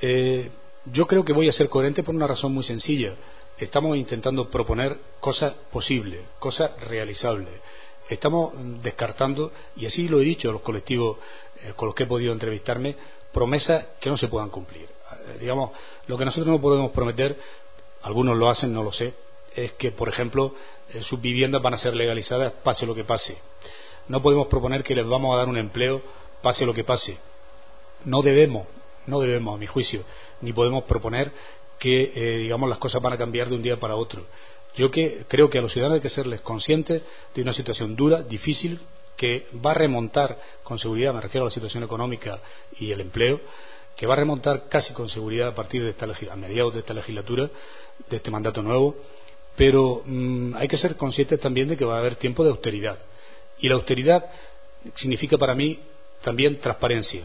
Eh, 0.00 0.50
yo 0.86 1.06
creo 1.06 1.24
que 1.24 1.32
voy 1.32 1.48
a 1.48 1.52
ser 1.52 1.68
coherente 1.68 2.02
por 2.02 2.14
una 2.14 2.26
razón 2.26 2.52
muy 2.52 2.64
sencilla. 2.64 3.14
Estamos 3.58 3.96
intentando 3.96 4.48
proponer 4.48 4.96
cosas 5.20 5.52
posibles, 5.70 6.20
cosas 6.38 6.70
realizables. 6.88 7.60
Estamos 8.08 8.54
descartando, 8.82 9.52
y 9.76 9.84
así 9.84 10.08
lo 10.08 10.20
he 10.20 10.24
dicho 10.24 10.48
a 10.48 10.52
los 10.52 10.62
colectivos 10.62 11.18
eh, 11.62 11.72
con 11.76 11.86
los 11.86 11.94
que 11.94 12.04
he 12.04 12.06
podido 12.06 12.32
entrevistarme, 12.32 12.96
promesas 13.32 13.84
que 14.00 14.08
no 14.08 14.16
se 14.16 14.28
puedan 14.28 14.48
cumplir. 14.48 14.88
Eh, 15.12 15.38
digamos, 15.40 15.70
lo 16.06 16.18
que 16.18 16.24
nosotros 16.24 16.48
no 16.48 16.60
podemos 16.60 16.92
prometer, 16.92 17.36
algunos 18.02 18.36
lo 18.36 18.50
hacen, 18.50 18.72
no 18.72 18.82
lo 18.82 18.92
sé, 18.92 19.14
es 19.54 19.72
que, 19.72 19.90
por 19.90 20.08
ejemplo, 20.08 20.54
eh, 20.92 21.02
sus 21.02 21.20
viviendas 21.20 21.62
van 21.62 21.74
a 21.74 21.78
ser 21.78 21.94
legalizadas 21.94 22.52
pase 22.62 22.86
lo 22.86 22.94
que 22.94 23.04
pase. 23.04 23.38
No 24.08 24.22
podemos 24.22 24.46
proponer 24.46 24.82
que 24.82 24.94
les 24.94 25.06
vamos 25.06 25.34
a 25.34 25.38
dar 25.38 25.48
un 25.48 25.56
empleo 25.56 26.02
pase 26.42 26.64
lo 26.64 26.74
que 26.74 26.84
pase. 26.84 27.18
No 28.04 28.22
debemos, 28.22 28.66
no 29.06 29.20
debemos, 29.20 29.54
a 29.54 29.58
mi 29.58 29.66
juicio, 29.66 30.04
ni 30.40 30.52
podemos 30.52 30.84
proponer 30.84 31.32
que, 31.78 32.12
eh, 32.14 32.38
digamos, 32.38 32.68
las 32.68 32.78
cosas 32.78 33.02
van 33.02 33.12
a 33.12 33.18
cambiar 33.18 33.48
de 33.48 33.54
un 33.54 33.62
día 33.62 33.78
para 33.78 33.96
otro. 33.96 34.24
Yo 34.74 34.90
que, 34.90 35.24
creo 35.28 35.50
que 35.50 35.58
a 35.58 35.62
los 35.62 35.72
ciudadanos 35.72 35.96
hay 35.96 36.02
que 36.02 36.08
serles 36.08 36.40
conscientes 36.40 37.02
de 37.34 37.42
una 37.42 37.52
situación 37.52 37.96
dura, 37.96 38.22
difícil, 38.22 38.80
que 39.16 39.48
va 39.64 39.72
a 39.72 39.74
remontar 39.74 40.38
con 40.62 40.78
seguridad, 40.78 41.12
me 41.12 41.20
refiero 41.20 41.44
a 41.44 41.48
la 41.48 41.54
situación 41.54 41.82
económica 41.82 42.40
y 42.78 42.92
el 42.92 43.00
empleo, 43.00 43.40
que 43.98 44.06
va 44.06 44.14
a 44.14 44.16
remontar 44.16 44.68
casi 44.68 44.94
con 44.94 45.08
seguridad 45.08 45.48
a 45.48 45.54
partir 45.56 45.82
de 45.82 45.90
esta 45.90 46.06
a 46.06 46.36
mediados 46.36 46.72
de 46.72 46.80
esta 46.80 46.94
legislatura, 46.94 47.50
de 48.08 48.16
este 48.16 48.30
mandato 48.30 48.62
nuevo, 48.62 48.94
pero 49.56 50.02
mm, 50.06 50.54
hay 50.54 50.68
que 50.68 50.78
ser 50.78 50.96
conscientes 50.96 51.40
también 51.40 51.66
de 51.66 51.76
que 51.76 51.84
va 51.84 51.96
a 51.96 51.98
haber 51.98 52.14
tiempo 52.14 52.44
de 52.44 52.50
austeridad. 52.50 52.96
Y 53.58 53.68
la 53.68 53.74
austeridad 53.74 54.24
significa 54.94 55.36
para 55.36 55.56
mí 55.56 55.80
también 56.22 56.60
transparencia. 56.60 57.22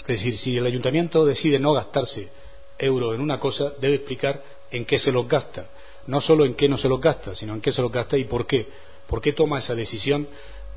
Es 0.00 0.06
decir, 0.06 0.36
si 0.36 0.56
el 0.56 0.66
ayuntamiento 0.66 1.24
decide 1.24 1.60
no 1.60 1.72
gastarse 1.72 2.30
euro 2.78 3.14
en 3.14 3.20
una 3.20 3.38
cosa, 3.38 3.72
debe 3.80 3.94
explicar 3.94 4.42
en 4.72 4.84
qué 4.84 4.98
se 4.98 5.12
los 5.12 5.28
gasta. 5.28 5.70
No 6.08 6.20
solo 6.20 6.44
en 6.44 6.54
qué 6.54 6.68
no 6.68 6.78
se 6.78 6.88
los 6.88 7.00
gasta, 7.00 7.36
sino 7.36 7.54
en 7.54 7.60
qué 7.60 7.70
se 7.70 7.80
los 7.80 7.92
gasta 7.92 8.18
y 8.18 8.24
por 8.24 8.44
qué. 8.44 8.66
¿Por 9.06 9.20
qué 9.20 9.32
toma 9.32 9.60
esa 9.60 9.76
decisión? 9.76 10.26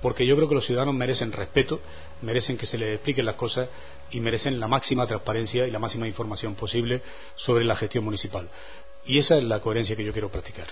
Porque 0.02 0.26
yo 0.26 0.36
creo 0.36 0.48
que 0.48 0.56
los 0.56 0.66
ciudadanos 0.66 0.96
merecen 0.96 1.32
respeto, 1.32 1.80
merecen 2.22 2.58
que 2.58 2.66
se 2.66 2.78
les 2.78 2.96
expliquen 2.96 3.26
las 3.26 3.36
cosas 3.36 3.68
y 4.12 4.20
merecen 4.20 4.60
la 4.60 4.68
máxima 4.68 5.06
transparencia 5.06 5.68
y 5.68 5.72
la 5.72 5.80
máxima 5.80 6.08
información 6.08 6.56
posible 6.56 7.02
sobre 7.36 7.66
la 7.66 7.76
gestión 7.76 8.04
municipal. 8.04 8.48
Y 9.06 9.18
esa 9.18 9.38
es 9.38 9.44
la 9.44 9.60
coherencia 9.60 9.96
que 9.96 10.04
yo 10.04 10.14
quiero 10.14 10.30
practicar. 10.30 10.68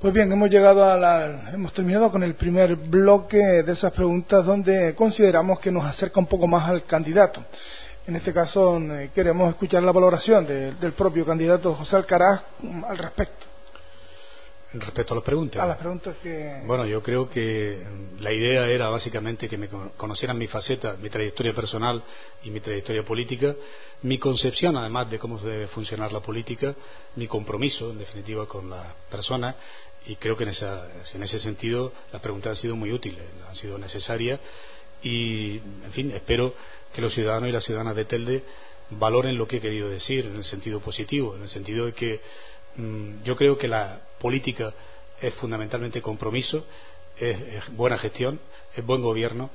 Pues 0.00 0.12
bien, 0.12 0.32
hemos 0.32 0.50
llegado 0.50 0.84
a 0.84 0.96
la, 0.96 1.52
hemos 1.52 1.72
terminado 1.72 2.10
con 2.10 2.24
el 2.24 2.34
primer 2.34 2.74
bloque 2.74 3.38
de 3.38 3.72
esas 3.72 3.92
preguntas 3.92 4.44
donde 4.44 4.96
consideramos 4.96 5.60
que 5.60 5.70
nos 5.70 5.84
acerca 5.84 6.18
un 6.18 6.26
poco 6.26 6.48
más 6.48 6.68
al 6.68 6.84
candidato. 6.84 7.40
En 8.04 8.16
este 8.16 8.32
caso 8.32 8.78
eh, 8.78 9.10
queremos 9.14 9.48
escuchar 9.50 9.80
la 9.84 9.92
valoración 9.92 10.44
del 10.44 10.92
propio 10.92 11.24
candidato 11.24 11.74
José 11.74 11.94
Alcaraz 11.94 12.42
al 12.88 12.98
respecto. 12.98 13.51
Respecto 14.74 15.12
a 15.12 15.16
las 15.16 15.24
preguntas. 15.24 15.62
A 15.62 15.66
las 15.66 15.76
preguntas 15.76 16.16
que. 16.22 16.62
Bueno, 16.64 16.86
yo 16.86 17.02
creo 17.02 17.28
que 17.28 17.82
la 18.20 18.32
idea 18.32 18.66
era 18.68 18.88
básicamente 18.88 19.46
que 19.46 19.58
me 19.58 19.68
conocieran 19.68 20.38
mi 20.38 20.46
faceta, 20.46 20.96
mi 20.96 21.10
trayectoria 21.10 21.52
personal 21.52 22.02
y 22.42 22.50
mi 22.50 22.60
trayectoria 22.60 23.04
política, 23.04 23.54
mi 24.02 24.18
concepción 24.18 24.76
además 24.78 25.10
de 25.10 25.18
cómo 25.18 25.38
debe 25.38 25.66
funcionar 25.68 26.10
la 26.10 26.20
política, 26.20 26.74
mi 27.16 27.26
compromiso, 27.26 27.90
en 27.90 27.98
definitiva, 27.98 28.46
con 28.46 28.70
la 28.70 28.94
persona. 29.10 29.54
Y 30.06 30.16
creo 30.16 30.36
que 30.36 30.44
en, 30.44 30.50
en 30.50 31.22
ese 31.22 31.38
sentido 31.38 31.92
las 32.10 32.22
preguntas 32.22 32.50
han 32.50 32.56
sido 32.56 32.74
muy 32.74 32.92
útiles, 32.92 33.22
han 33.48 33.56
sido 33.56 33.76
necesarias. 33.76 34.40
Y, 35.02 35.56
en 35.84 35.92
fin, 35.92 36.10
espero 36.12 36.54
que 36.94 37.02
los 37.02 37.12
ciudadanos 37.12 37.50
y 37.50 37.52
las 37.52 37.64
ciudadanas 37.64 37.94
de 37.94 38.06
Telde 38.06 38.42
valoren 38.90 39.36
lo 39.36 39.46
que 39.46 39.56
he 39.56 39.60
querido 39.60 39.88
decir 39.88 40.26
en 40.26 40.36
el 40.36 40.44
sentido 40.44 40.80
positivo, 40.80 41.36
en 41.36 41.42
el 41.42 41.48
sentido 41.48 41.86
de 41.86 41.92
que 41.92 42.20
Mm, 42.76 43.22
yo 43.22 43.36
creo 43.36 43.58
que 43.58 43.68
la 43.68 44.00
política 44.22 44.72
es 45.20 45.34
fundamentalmente 45.34 46.00
compromiso, 46.00 46.64
es, 47.16 47.68
buena 47.76 47.98
gestión, 47.98 48.38
es 48.72 48.86
buen 48.86 49.02
gobierno 49.02 49.50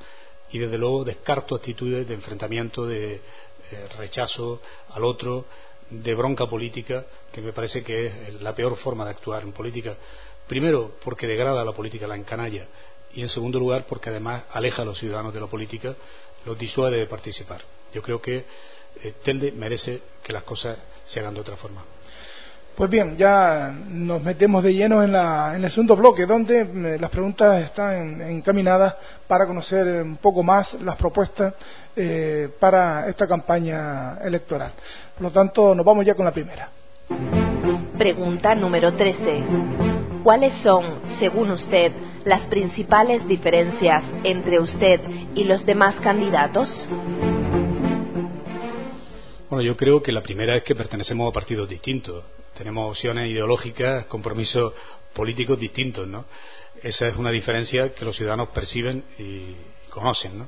y 0.52 0.60
desde 0.60 0.78
luego 0.78 1.06
descarto 1.06 1.56
actitudes 1.56 2.06
de 2.06 2.14
enfrentamiento, 2.14 2.86
de 2.86 3.16
eh, 3.16 3.22
rechazo 3.98 4.62
al 4.90 5.06
otro, 5.06 5.46
de 5.90 6.14
bronca 6.16 6.48
política, 6.48 7.06
que 7.32 7.42
me 7.42 7.54
parece 7.54 7.82
que 7.82 8.08
es 8.08 8.42
la 8.42 8.54
peor 8.54 8.76
forma 8.76 9.06
de 9.06 9.12
actuar 9.12 9.44
en 9.44 9.54
política. 9.54 9.96
Primero, 10.48 10.98
porque 11.04 11.28
degrada 11.28 11.62
a 11.62 11.66
la 11.66 11.72
política, 11.72 12.08
la 12.08 12.16
encanalla, 12.16 12.68
y 13.14 13.22
en 13.22 13.30
segundo 13.30 13.58
lugar, 13.58 13.86
porque 13.86 14.10
además 14.10 14.44
aleja 14.52 14.82
a 14.82 14.86
los 14.86 15.00
ciudadanos 15.00 15.34
de 15.34 15.40
la 15.40 15.48
política, 15.48 15.96
los 16.46 16.58
disuade 16.58 16.98
de 16.98 17.08
participar. 17.08 17.62
Yo 17.94 18.02
creo 18.02 18.22
que 18.22 18.46
eh, 19.04 19.14
Telde 19.24 19.52
merece 19.52 20.02
que 20.24 20.34
las 20.34 20.44
cosas 20.44 20.78
se 21.06 21.20
hagan 21.20 21.34
de 21.34 21.42
otra 21.42 21.56
forma. 21.56 21.84
Pues 22.78 22.92
bien, 22.92 23.18
ya 23.18 23.74
nos 23.90 24.22
metemos 24.22 24.64
de 24.64 24.72
lleno 24.72 25.04
en, 25.04 25.16
el 25.16 25.72
segundo 25.72 25.96
bloque, 25.96 26.28
donde 26.28 26.62
eh, 26.62 26.98
las 27.00 27.10
preguntas 27.10 27.64
están 27.64 28.22
encaminadas 28.22 28.94
para 29.28 29.48
conocer 29.48 30.04
un 30.04 30.18
poco 30.18 30.44
más 30.44 30.76
las 30.82 30.96
propuestas 30.96 31.56
eh, 31.96 32.50
para 32.60 33.08
esta 33.08 33.26
campaña 33.28 34.20
electoral. 34.24 34.74
Por 35.16 35.24
lo 35.24 35.32
tanto, 35.32 35.74
nos 35.74 35.84
vamos 35.84 36.06
ya 36.06 36.14
con 36.14 36.26
la 36.26 36.32
primera. 36.32 36.70
Pregunta 37.98 38.54
número 38.54 38.94
13. 38.94 39.44
¿Cuáles 40.22 40.54
son, 40.62 41.00
según 41.18 41.50
usted, 41.50 41.92
las 42.26 42.42
principales 42.42 43.28
diferencias 43.28 44.04
entre 44.24 44.60
usted 44.60 45.02
y 45.34 45.46
los 45.46 45.66
demás 45.66 45.96
candidatos? 45.96 46.70
Bueno, 49.50 49.64
yo 49.64 49.78
creo 49.78 50.04
que 50.04 50.12
la 50.12 50.22
primera 50.22 50.56
es 50.58 50.64
que 50.64 50.76
pertenecemos 50.76 51.30
a 51.30 51.34
partidos 51.34 51.70
distintos 51.70 52.24
tenemos 52.58 52.90
opciones 52.90 53.30
ideológicas, 53.30 54.08
compromisos 54.08 54.74
políticos 55.14 55.60
distintos, 55.60 56.08
¿no? 56.08 56.26
Esa 56.82 57.08
es 57.08 57.16
una 57.16 57.32
diferencia 57.32 57.94
que 57.94 58.04
los 58.04 58.16
ciudadanos 58.16 58.50
perciben 58.50 59.04
y 59.20 59.56
conocen, 59.90 60.40
¿no? 60.40 60.48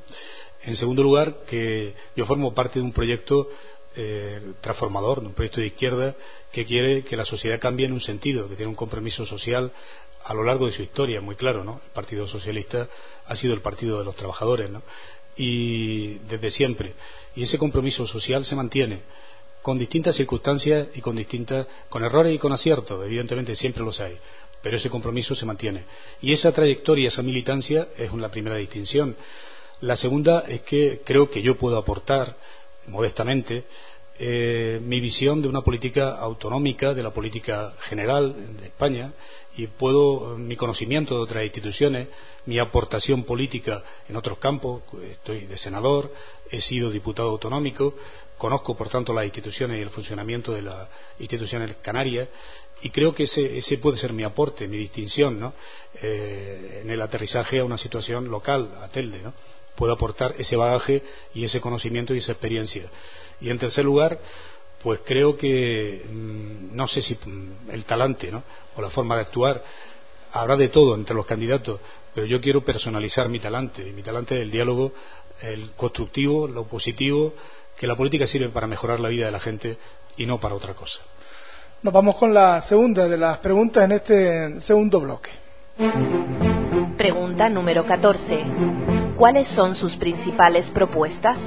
En 0.64 0.76
segundo 0.76 1.04
lugar, 1.04 1.38
que 1.48 1.94
yo 2.16 2.26
formo 2.26 2.54
parte 2.54 2.80
de 2.80 2.86
un 2.86 2.92
proyecto 2.92 3.48
eh, 3.96 4.42
transformador, 4.62 5.22
de 5.22 5.28
un 5.28 5.34
proyecto 5.34 5.62
de 5.62 5.68
izquierda 5.68 6.16
que 6.52 6.66
quiere 6.66 7.04
que 7.04 7.16
la 7.16 7.26
sociedad 7.26 7.60
cambie 7.60 7.86
en 7.86 7.94
un 7.94 8.02
sentido, 8.02 8.50
que 8.50 8.56
tiene 8.56 8.70
un 8.70 8.76
compromiso 8.76 9.26
social 9.26 9.72
a 10.24 10.34
lo 10.34 10.44
largo 10.44 10.66
de 10.66 10.74
su 10.74 10.82
historia, 10.82 11.22
muy 11.22 11.36
claro, 11.36 11.64
¿no? 11.64 11.82
El 11.86 11.92
Partido 11.92 12.28
Socialista 12.28 12.88
ha 13.26 13.36
sido 13.36 13.54
el 13.54 13.62
partido 13.62 14.00
de 14.00 14.06
los 14.06 14.16
trabajadores, 14.16 14.70
¿no? 14.70 14.82
Y 15.42 16.16
desde 16.28 16.52
siempre. 16.52 16.94
Y 17.36 17.44
ese 17.44 17.58
compromiso 17.58 18.06
social 18.06 18.44
se 18.44 18.56
mantiene 18.56 19.00
con 19.62 19.78
distintas 19.78 20.16
circunstancias 20.16 20.88
y 20.96 21.02
con 21.02 21.16
distintas, 21.16 21.68
con 21.90 22.04
errores 22.04 22.34
y 22.34 22.38
con 22.38 22.52
aciertos, 22.52 23.06
evidentemente 23.06 23.56
siempre 23.56 23.84
los 23.84 24.00
hay, 24.00 24.18
pero 24.62 24.78
ese 24.78 24.90
compromiso 24.90 25.36
se 25.36 25.46
mantiene. 25.46 25.84
Y 26.22 26.34
esa 26.34 26.52
trayectoria, 26.52 27.10
esa 27.10 27.22
militancia 27.22 27.90
es 27.98 28.12
la 28.14 28.30
primera 28.30 28.56
distinción. 28.56 29.16
La 29.82 29.96
segunda 29.96 30.46
es 30.48 30.62
que 30.62 31.02
creo 31.04 31.30
que 31.30 31.42
yo 31.42 31.58
puedo 31.58 31.78
aportar, 31.78 32.36
modestamente, 32.88 33.66
eh, 34.20 34.80
mi 34.84 35.00
visión 35.00 35.42
de 35.42 35.48
una 35.48 35.62
política 35.62 36.18
autonómica, 36.18 36.94
de 36.94 37.04
la 37.04 37.12
política 37.12 37.74
general 37.82 38.36
de 38.58 38.66
España, 38.66 39.14
y 39.56 39.68
puedo, 39.68 40.38
mi 40.38 40.56
conocimiento 40.56 41.16
de 41.16 41.22
otras 41.22 41.44
instituciones, 41.44 42.08
mi 42.46 42.60
aportación 42.60 43.24
política 43.24 43.84
en 44.08 44.16
otros 44.16 44.38
campos, 44.38 44.84
estoy 45.10 45.46
de 45.46 45.58
senador, 45.58 46.14
he 46.52 46.62
sido 46.62 46.92
diputado 46.92 47.30
autonómico, 47.30 47.96
Conozco, 48.40 48.74
por 48.74 48.88
tanto, 48.88 49.14
las 49.14 49.26
instituciones 49.26 49.78
y 49.78 49.82
el 49.82 49.90
funcionamiento 49.90 50.54
de 50.54 50.62
las 50.62 50.88
instituciones 51.20 51.76
canarias 51.82 52.30
y 52.82 52.90
creo 52.90 53.14
que 53.14 53.24
ese, 53.24 53.78
puede 53.80 53.98
ser 53.98 54.14
mi 54.14 54.24
aporte, 54.24 54.66
mi 54.66 54.78
distinción 54.78 55.38
¿no? 55.38 55.54
Eh, 56.02 56.80
en 56.84 56.90
el 56.90 57.02
aterrizaje 57.02 57.60
a 57.60 57.66
una 57.66 57.78
situación 57.78 58.30
local, 58.32 58.72
a 58.82 58.88
Telde. 58.88 59.20
¿no? 59.22 59.34
Puedo 59.76 59.92
aportar 59.92 60.36
ese 60.38 60.56
bagaje 60.56 61.04
y 61.34 61.44
ese 61.44 61.60
conocimiento 61.60 62.16
y 62.16 62.20
esa 62.20 62.32
experiencia. 62.32 62.90
Y 63.42 63.50
en 63.50 63.58
tercer 63.58 63.86
lugar, 63.86 64.20
pues 64.82 65.02
creo 65.06 65.36
que 65.36 66.06
mm, 66.10 66.76
no 66.76 66.88
sé 66.88 67.02
si 67.02 67.16
mm, 67.16 67.72
el 67.72 67.86
talante 67.86 68.32
¿no? 68.32 68.44
o 68.76 68.82
la 68.82 68.90
forma 68.90 69.16
de 69.16 69.22
actuar 69.22 69.64
habrá 70.32 70.56
de 70.56 70.70
todo 70.70 70.96
entre 70.96 71.16
los 71.16 71.26
candidatos, 71.26 71.80
pero 72.14 72.26
yo 72.26 72.40
quiero 72.40 72.64
personalizar 72.64 73.30
mi 73.30 73.40
talante, 73.40 73.88
y 73.88 73.92
mi 73.92 74.04
talante 74.04 74.36
es 74.36 74.42
el 74.42 74.52
diálogo, 74.52 74.94
el 75.42 75.72
constructivo, 75.72 76.48
lo 76.48 76.66
positivo, 76.66 77.34
que 77.78 77.88
la 77.88 77.96
política 77.96 78.28
sirve 78.28 78.50
para 78.50 78.68
mejorar 78.68 79.00
la 79.00 79.10
vida 79.10 79.26
de 79.26 79.32
la 79.32 79.40
gente 79.40 79.78
y 80.18 80.26
no 80.26 80.40
para 80.40 80.56
otra 80.56 80.74
cosa. 80.74 81.00
Nos 81.82 81.94
vamos 81.94 82.16
con 82.18 82.34
la 82.34 82.62
segunda 82.64 83.08
de 83.08 83.18
las 83.18 83.38
preguntas 83.38 83.86
en 83.86 83.92
este 83.94 84.62
segundo 84.62 85.00
bloque. 85.00 85.30
Pregunta 86.98 87.50
número 87.50 87.86
14. 87.86 88.44
¿Cuáles 89.16 89.48
son 89.48 89.76
sus 89.76 89.96
principales 89.96 90.70
propuestas? 90.72 91.38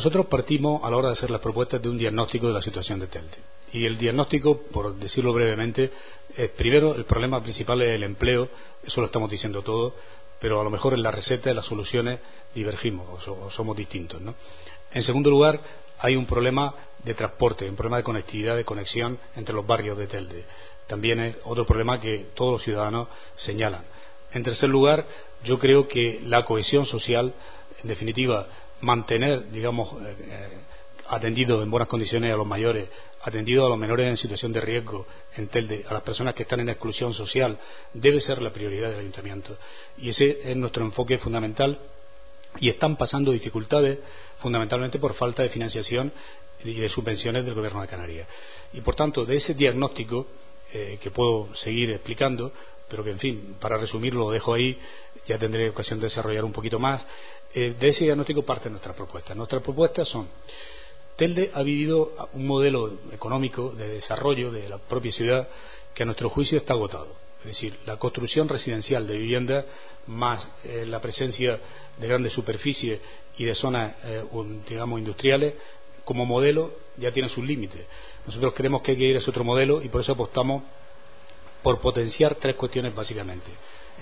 Nosotros 0.00 0.28
partimos 0.28 0.82
a 0.82 0.90
la 0.90 0.96
hora 0.96 1.08
de 1.08 1.12
hacer 1.12 1.30
las 1.30 1.42
propuestas 1.42 1.82
de 1.82 1.90
un 1.90 1.98
diagnóstico 1.98 2.46
de 2.46 2.54
la 2.54 2.62
situación 2.62 2.98
de 3.00 3.06
Telde. 3.06 3.36
Y 3.70 3.84
el 3.84 3.98
diagnóstico, 3.98 4.62
por 4.72 4.94
decirlo 4.94 5.34
brevemente, 5.34 5.90
es 6.34 6.48
primero 6.52 6.94
el 6.94 7.04
problema 7.04 7.42
principal 7.42 7.82
es 7.82 7.96
el 7.96 8.04
empleo, 8.04 8.48
eso 8.82 9.02
lo 9.02 9.08
estamos 9.08 9.30
diciendo 9.30 9.60
todo, 9.60 9.94
pero 10.40 10.58
a 10.58 10.64
lo 10.64 10.70
mejor 10.70 10.94
en 10.94 11.02
la 11.02 11.10
receta, 11.10 11.50
en 11.50 11.56
las 11.56 11.66
soluciones 11.66 12.18
divergimos 12.54 13.28
o, 13.28 13.50
somos 13.50 13.76
distintos. 13.76 14.22
En 14.90 15.02
segundo 15.02 15.28
lugar, 15.28 15.60
hay 15.98 16.16
un 16.16 16.24
problema 16.24 16.74
de 17.04 17.12
transporte, 17.12 17.68
un 17.68 17.76
problema 17.76 17.98
de 17.98 18.02
conectividad, 18.02 18.56
de 18.56 18.64
conexión 18.64 19.18
entre 19.36 19.54
los 19.54 19.66
barrios 19.66 19.98
de 19.98 20.06
Telde. 20.06 20.46
También 20.86 21.20
es 21.20 21.36
otro 21.44 21.66
problema 21.66 22.00
que 22.00 22.28
todos 22.32 22.52
los 22.52 22.62
ciudadanos 22.62 23.08
señalan. 23.36 23.84
En 24.32 24.44
tercer 24.44 24.70
lugar, 24.70 25.06
yo 25.44 25.58
creo 25.58 25.86
que 25.86 26.22
la 26.24 26.46
cohesión 26.46 26.86
social, 26.86 27.34
en 27.82 27.88
definitiva, 27.88 28.46
mantener, 28.80 29.50
digamos, 29.50 29.92
eh, 30.02 30.16
eh, 30.18 30.48
atendido 31.08 31.62
en 31.62 31.70
buenas 31.70 31.88
condiciones 31.88 32.32
a 32.32 32.36
los 32.36 32.46
mayores, 32.46 32.88
atendido 33.22 33.66
a 33.66 33.68
los 33.68 33.78
menores 33.78 34.06
en 34.06 34.16
situación 34.16 34.52
de 34.52 34.60
riesgo 34.60 35.06
en 35.36 35.48
Telde, 35.48 35.84
a 35.88 35.92
las 35.92 36.02
personas 36.02 36.34
que 36.34 36.42
están 36.42 36.60
en 36.60 36.68
exclusión 36.68 37.12
social, 37.12 37.58
debe 37.92 38.20
ser 38.20 38.40
la 38.40 38.50
prioridad 38.50 38.90
del 38.90 39.00
ayuntamiento. 39.00 39.56
Y 39.98 40.10
ese 40.10 40.40
es 40.44 40.56
nuestro 40.56 40.84
enfoque 40.84 41.18
fundamental. 41.18 41.78
Y 42.58 42.68
están 42.68 42.96
pasando 42.96 43.30
dificultades 43.30 43.98
fundamentalmente 44.38 44.98
por 44.98 45.14
falta 45.14 45.42
de 45.42 45.50
financiación 45.50 46.12
y 46.64 46.74
de 46.74 46.88
subvenciones 46.88 47.44
del 47.44 47.54
Gobierno 47.54 47.80
de 47.80 47.88
Canarias. 47.88 48.28
Y 48.72 48.80
por 48.80 48.94
tanto, 48.94 49.24
de 49.24 49.36
ese 49.36 49.54
diagnóstico, 49.54 50.26
eh, 50.72 50.98
que 51.00 51.10
puedo 51.10 51.54
seguir 51.54 51.90
explicando, 51.90 52.52
pero 52.90 53.04
que 53.04 53.10
en 53.10 53.18
fin, 53.18 53.56
para 53.60 53.78
resumirlo 53.78 54.24
lo 54.24 54.30
dejo 54.30 54.52
ahí, 54.52 54.76
ya 55.24 55.38
tendré 55.38 55.70
ocasión 55.70 56.00
de 56.00 56.06
desarrollar 56.06 56.44
un 56.44 56.52
poquito 56.52 56.78
más, 56.78 57.06
eh, 57.54 57.74
de 57.78 57.88
ese 57.88 58.04
diagnóstico 58.04 58.42
parte 58.42 58.68
nuestras 58.68 58.96
propuestas. 58.96 59.36
Nuestras 59.36 59.62
propuestas 59.62 60.08
son 60.08 60.28
Telde 61.20 61.50
ha 61.52 61.62
vivido 61.62 62.12
un 62.32 62.46
modelo 62.46 63.00
económico 63.12 63.72
de 63.72 63.88
desarrollo 63.88 64.50
de 64.50 64.70
la 64.70 64.78
propia 64.78 65.12
ciudad 65.12 65.48
que 65.92 66.02
a 66.02 66.06
nuestro 66.06 66.30
juicio 66.30 66.56
está 66.56 66.72
agotado. 66.72 67.14
Es 67.40 67.44
decir, 67.44 67.76
la 67.84 67.98
construcción 67.98 68.48
residencial 68.48 69.06
de 69.06 69.18
viviendas 69.18 69.66
más 70.06 70.48
eh, 70.64 70.86
la 70.86 70.98
presencia 70.98 71.60
de 71.98 72.08
grandes 72.08 72.32
superficies 72.32 73.00
y 73.36 73.44
de 73.44 73.54
zonas, 73.54 73.96
eh, 74.04 74.24
digamos, 74.66 74.98
industriales, 74.98 75.54
como 76.06 76.24
modelo 76.24 76.72
ya 76.96 77.12
tiene 77.12 77.28
sus 77.28 77.44
límites. 77.44 77.86
Nosotros 78.26 78.54
creemos 78.54 78.80
que 78.80 78.92
hay 78.92 78.96
que 78.96 79.04
ir 79.04 79.16
a 79.16 79.18
ese 79.18 79.28
otro 79.28 79.44
modelo 79.44 79.82
y 79.82 79.90
por 79.90 80.00
eso 80.00 80.12
apostamos 80.12 80.62
por 81.62 81.80
potenciar 81.80 82.34
tres 82.36 82.56
cuestiones 82.56 82.94
básicamente 82.94 83.50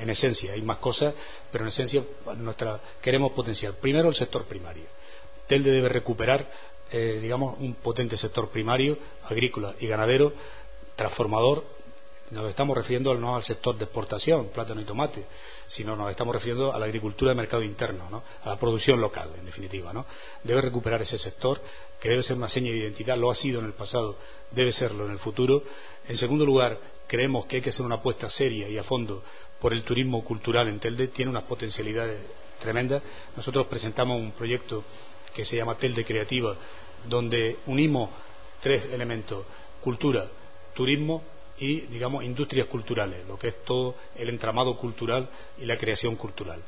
en 0.01 0.11
esencia. 0.11 0.53
Hay 0.53 0.63
más 0.63 0.79
cosas, 0.79 1.15
pero 1.51 1.65
en 1.65 1.69
esencia 1.69 2.03
nuestra, 2.37 2.81
queremos 3.03 3.33
potenciar. 3.33 3.75
Primero, 3.75 4.09
el 4.09 4.15
sector 4.15 4.45
primario. 4.45 4.85
Telde 5.47 5.71
debe 5.71 5.89
recuperar, 5.89 6.47
eh, 6.91 7.19
digamos, 7.21 7.59
un 7.59 7.75
potente 7.77 8.17
sector 8.17 8.49
primario, 8.51 8.99
agrícola 9.25 9.75
y 9.81 9.87
ganadero, 9.87 10.33
transformador. 10.95 11.65
Nos 12.31 12.51
estamos 12.51 12.77
refiriendo 12.77 13.15
no 13.15 13.37
al 13.37 13.43
sector 13.43 13.79
de 13.79 13.85
exportación, 13.85 14.49
plátano 14.49 14.83
y 14.83 14.85
tomate, 14.85 15.25
sino 15.67 15.97
nos 15.97 16.11
estamos 16.11 16.35
refiriendo 16.35 16.75
a 16.75 16.79
la 16.79 16.85
agricultura 16.85 17.31
de 17.31 17.35
mercado 17.35 17.63
interno, 17.63 18.23
a 18.43 18.49
la 18.51 18.59
producción 18.59 19.01
local, 19.01 19.31
en 19.39 19.47
definitiva. 19.47 19.95
¿no? 19.95 20.05
Debe 20.45 20.61
recuperar 20.61 21.01
ese 21.01 21.17
sector, 21.17 21.59
que 21.99 22.11
debe 22.11 22.23
ser 22.23 22.37
una 22.37 22.51
seña 22.51 22.71
de 22.71 22.77
identidad, 22.77 23.17
lo 23.17 23.31
ha 23.31 23.35
sido 23.35 23.61
en 23.61 23.67
el 23.67 23.73
pasado, 23.73 24.19
debe 24.51 24.73
serlo 24.73 25.07
en 25.07 25.13
el 25.13 25.19
futuro. 25.19 25.63
En 26.07 26.17
segundo 26.17 26.45
lugar, 26.45 26.79
creemos 27.09 27.47
que 27.47 27.57
hay 27.57 27.63
que 27.63 27.71
hacer 27.71 27.85
una 27.85 27.97
apuesta 27.97 28.29
seria 28.29 28.69
y 28.69 28.79
a 28.79 28.85
fondo 28.85 29.25
por 29.61 29.73
el 29.73 29.83
turismo 29.83 30.23
cultural 30.23 30.69
en 30.69 30.79
Telde, 30.79 31.09
tiene 31.09 31.31
unas 31.31 31.43
potencialidades 31.45 32.21
tremendas. 32.61 33.03
Nosotros 33.37 33.67
presentamos 33.67 34.21
un 34.21 34.33
proyecto 34.33 34.85
que 35.35 35.45
se 35.45 35.57
llama 35.57 35.77
Telde 35.77 36.05
Creativa, 36.05 36.55
donde 37.09 37.57
unimos 37.67 38.11
tres 38.61 38.85
elementos, 38.93 39.45
cultura, 39.81 40.29
turismo 40.75 41.23
y, 41.59 41.81
digamos, 41.83 42.23
industrias 42.23 42.69
culturales, 42.69 43.27
lo 43.27 43.39
que 43.39 43.49
es 43.49 43.65
todo 43.65 43.97
el 44.15 44.29
entramado 44.29 44.77
cultural 44.77 45.29
y 45.59 45.65
la 45.65 45.77
creación 45.77 46.15
cultural. 46.17 46.63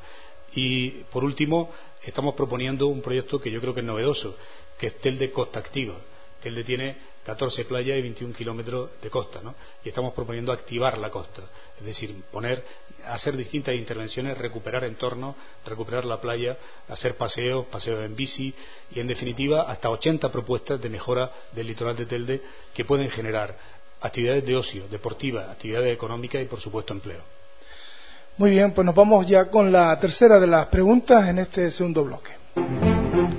Y, 0.53 0.89
por 1.11 1.23
último, 1.23 1.71
estamos 2.03 2.35
proponiendo 2.35 2.87
un 2.87 3.01
proyecto 3.01 3.39
que 3.39 3.51
yo 3.51 3.61
creo 3.61 3.73
que 3.73 3.79
es 3.79 3.85
novedoso, 3.85 4.35
que 4.77 4.87
es 4.87 4.97
Telde 4.99 5.31
Costa 5.31 5.59
Activa. 5.59 5.95
Telde 6.41 6.63
tiene 6.63 6.95
14 7.25 7.65
playas 7.65 7.97
y 7.97 8.01
21 8.01 8.33
kilómetros 8.33 8.89
de 9.01 9.09
costa, 9.09 9.41
¿no? 9.43 9.53
Y 9.83 9.89
estamos 9.89 10.13
proponiendo 10.13 10.51
activar 10.51 10.97
la 10.97 11.09
costa, 11.09 11.43
es 11.77 11.85
decir, 11.85 12.15
poner, 12.31 12.63
hacer 13.05 13.37
distintas 13.37 13.75
intervenciones, 13.75 14.37
recuperar 14.37 14.83
entornos, 14.83 15.35
recuperar 15.65 16.05
la 16.05 16.19
playa, 16.19 16.57
hacer 16.89 17.15
paseos, 17.15 17.67
paseos 17.67 18.03
en 18.03 18.15
bici 18.15 18.53
y, 18.93 18.99
en 18.99 19.07
definitiva, 19.07 19.63
hasta 19.63 19.89
80 19.89 20.31
propuestas 20.31 20.81
de 20.81 20.89
mejora 20.89 21.31
del 21.51 21.67
litoral 21.67 21.95
de 21.95 22.05
Telde 22.07 22.41
que 22.73 22.85
pueden 22.85 23.09
generar 23.09 23.55
actividades 24.01 24.45
de 24.45 24.55
ocio, 24.55 24.87
deportivas, 24.87 25.49
actividades 25.49 25.93
económicas 25.93 26.41
y, 26.41 26.45
por 26.45 26.59
supuesto, 26.59 26.93
empleo. 26.93 27.21
Muy 28.37 28.51
bien, 28.51 28.71
pues 28.71 28.85
nos 28.85 28.95
vamos 28.95 29.27
ya 29.27 29.45
con 29.45 29.71
la 29.71 29.99
tercera 29.99 30.39
de 30.39 30.47
las 30.47 30.67
preguntas 30.67 31.27
en 31.29 31.39
este 31.39 31.69
segundo 31.69 32.03
bloque. 32.03 32.31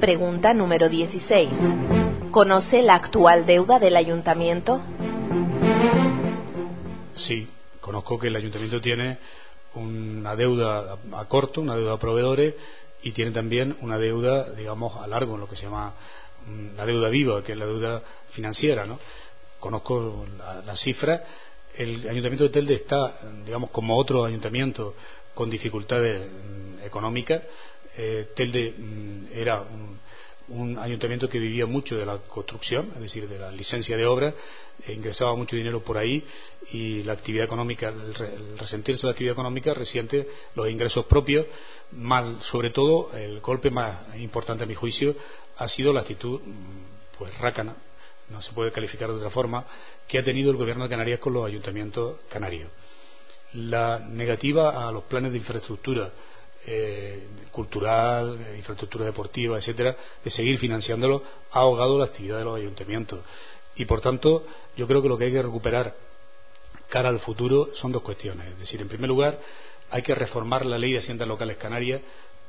Pregunta 0.01 0.55
número 0.55 0.89
16. 0.89 2.02
¿Conoce 2.33 2.81
la 2.81 2.95
actual 2.95 3.45
deuda 3.45 3.79
del 3.79 3.95
ayuntamiento? 3.95 4.81
Sí, 7.15 7.47
conozco 7.79 8.19
que 8.19 8.29
el 8.29 8.37
ayuntamiento 8.37 8.81
tiene 8.81 9.19
una 9.75 10.35
deuda 10.35 10.97
a 11.13 11.25
corto, 11.27 11.61
una 11.61 11.77
deuda 11.77 11.93
a 11.93 11.99
proveedores 11.99 12.55
y 13.03 13.13
tiene 13.13 13.33
también 13.33 13.77
una 13.83 13.99
deuda, 13.99 14.51
digamos, 14.53 14.97
a 14.97 15.07
largo, 15.07 15.37
lo 15.37 15.47
que 15.47 15.57
se 15.57 15.65
llama 15.65 15.93
mm, 16.47 16.75
la 16.75 16.87
deuda 16.87 17.11
viva, 17.11 17.45
que 17.45 17.53
es 17.53 17.59
la 17.59 17.67
deuda 17.67 18.03
financiera, 18.31 18.87
¿no? 18.87 18.99
Conozco 19.61 20.25
las 20.39 20.65
la 20.65 20.75
cifras. 20.75 21.21
El 21.75 22.09
ayuntamiento 22.09 22.45
de 22.45 22.51
Telde 22.51 22.75
está, 22.77 23.15
digamos, 23.45 23.69
como 23.69 23.95
otro 23.99 24.25
ayuntamiento 24.25 24.95
con 25.35 25.51
dificultades 25.51 26.23
mm, 26.23 26.83
económicas. 26.87 27.43
Eh, 27.95 28.29
Telde 28.35 28.75
mm, 28.75 29.25
era 29.35 29.61
un, 29.61 30.01
un 30.53 30.79
ayuntamiento 30.79 31.29
que 31.29 31.39
vivía 31.39 31.67
mucho 31.67 31.97
de 31.97 32.05
la 32.05 32.19
construcción, 32.19 32.93
es 32.95 33.01
decir, 33.01 33.29
de 33.29 33.39
la 33.39 33.51
licencia 33.51 33.97
de 33.97 34.07
obra, 34.07 34.35
e 34.87 34.93
ingresaba 34.93 35.35
mucho 35.35 35.57
dinero 35.57 35.83
por 35.83 35.97
ahí 35.97 36.25
y 36.71 37.03
la 37.03 37.15
actividad 37.15 37.45
económica, 37.45 37.89
el, 37.89 38.59
resentirse 38.59 39.03
de 39.03 39.09
la 39.09 39.13
actividad 39.13 39.33
económica 39.33 39.75
resiente 39.75 40.29
los 40.55 40.69
ingresos 40.69 41.07
propios, 41.07 41.47
más, 41.93 42.43
sobre 42.45 42.71
todo 42.71 43.11
el 43.17 43.41
golpe 43.41 43.71
más 43.71 44.15
importante 44.17 44.65
a 44.65 44.67
mi 44.67 44.75
juicio 44.75 45.15
ha 45.57 45.69
sido 45.69 45.93
la 45.93 46.01
actitud 46.01 46.41
mm, 46.41 47.19
pues 47.19 47.37
rácana, 47.39 47.75
no 48.29 48.43
se 48.43 48.53
puede 48.53 48.73
calificar 48.73 49.09
de 49.09 49.17
otra 49.17 49.31
forma, 49.31 49.65
que 50.07 50.19
ha 50.19 50.25
tenido 50.25 50.51
el 50.51 50.57
gobierno 50.57 50.85
de 50.85 50.91
Canarias 50.91 51.19
con 51.19 51.33
los 51.33 51.47
ayuntamientos 51.47 52.21
canarios. 52.29 52.71
La 53.55 53.99
negativa 53.99 54.89
a 54.89 54.93
los 54.93 55.05
planes 55.05 55.33
de 55.33 55.39
infraestructura 55.39 56.11
eh, 56.67 57.27
cultural, 57.51 58.39
infraestructura 58.57 59.05
deportiva, 59.05 59.59
etcétera, 59.59 59.97
de 60.25 60.31
seguir 60.31 60.59
financiándolo, 60.59 61.23
ha 61.51 61.61
ahogado 61.61 61.99
la 61.99 62.07
actividad 62.07 62.39
de 62.39 62.45
los 62.45 62.57
ayuntamientos. 62.57 63.21
Y 63.77 63.85
por 63.85 64.01
tanto, 64.01 64.45
yo 64.77 64.87
creo 64.87 65.03
que 65.03 65.09
lo 65.09 65.19
que 65.19 65.25
hay 65.25 65.33
que 65.33 65.43
recuperar 65.43 65.95
cara 66.89 67.09
al 67.09 67.21
futuro 67.21 67.71
son 67.75 67.93
dos 67.93 68.03
cuestiones. 68.03 68.53
Es 68.53 68.59
decir, 68.59 68.81
en 68.81 68.89
primer 68.89 69.09
lugar, 69.09 69.39
hay 69.91 70.03
que 70.03 70.15
reformar 70.15 70.65
la 70.65 70.79
ley 70.79 70.93
de 70.93 70.99
haciendas 70.99 71.29
locales 71.29 71.57
canarias 71.57 72.01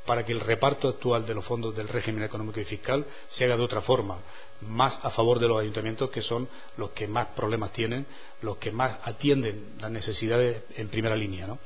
para 0.06 0.26
que 0.26 0.34
el 0.34 0.42
reparto 0.42 0.90
actual 0.90 1.26
de 1.26 1.34
los 1.34 1.46
fondos 1.46 1.76
del 1.76 1.88
régimen 1.88 2.24
económico 2.24 2.60
y 2.60 2.66
fiscal 2.66 3.06
se 3.30 3.46
haga 3.46 3.56
de 3.56 3.64
otra 3.64 3.82
forma, 3.82 4.18
más 4.62 5.00
a 5.02 5.10
favor 5.12 5.40
de 5.40 5.48
los 5.48 5.62
ayuntamientos 5.62 6.10
que 6.10 6.22
son 6.22 6.48
los 6.78 6.90
que 6.92 7.08
más 7.08 7.28
problemas 7.28 7.72
tienen, 7.72 8.06
los 8.42 8.58
que 8.58 8.72
más 8.72 8.98
atienden 9.04 9.76
las 9.80 9.92
necesidades 9.92 10.64
en 10.76 10.90
primera 10.90 11.16
línea. 11.16 11.48
¿no? 11.48 11.58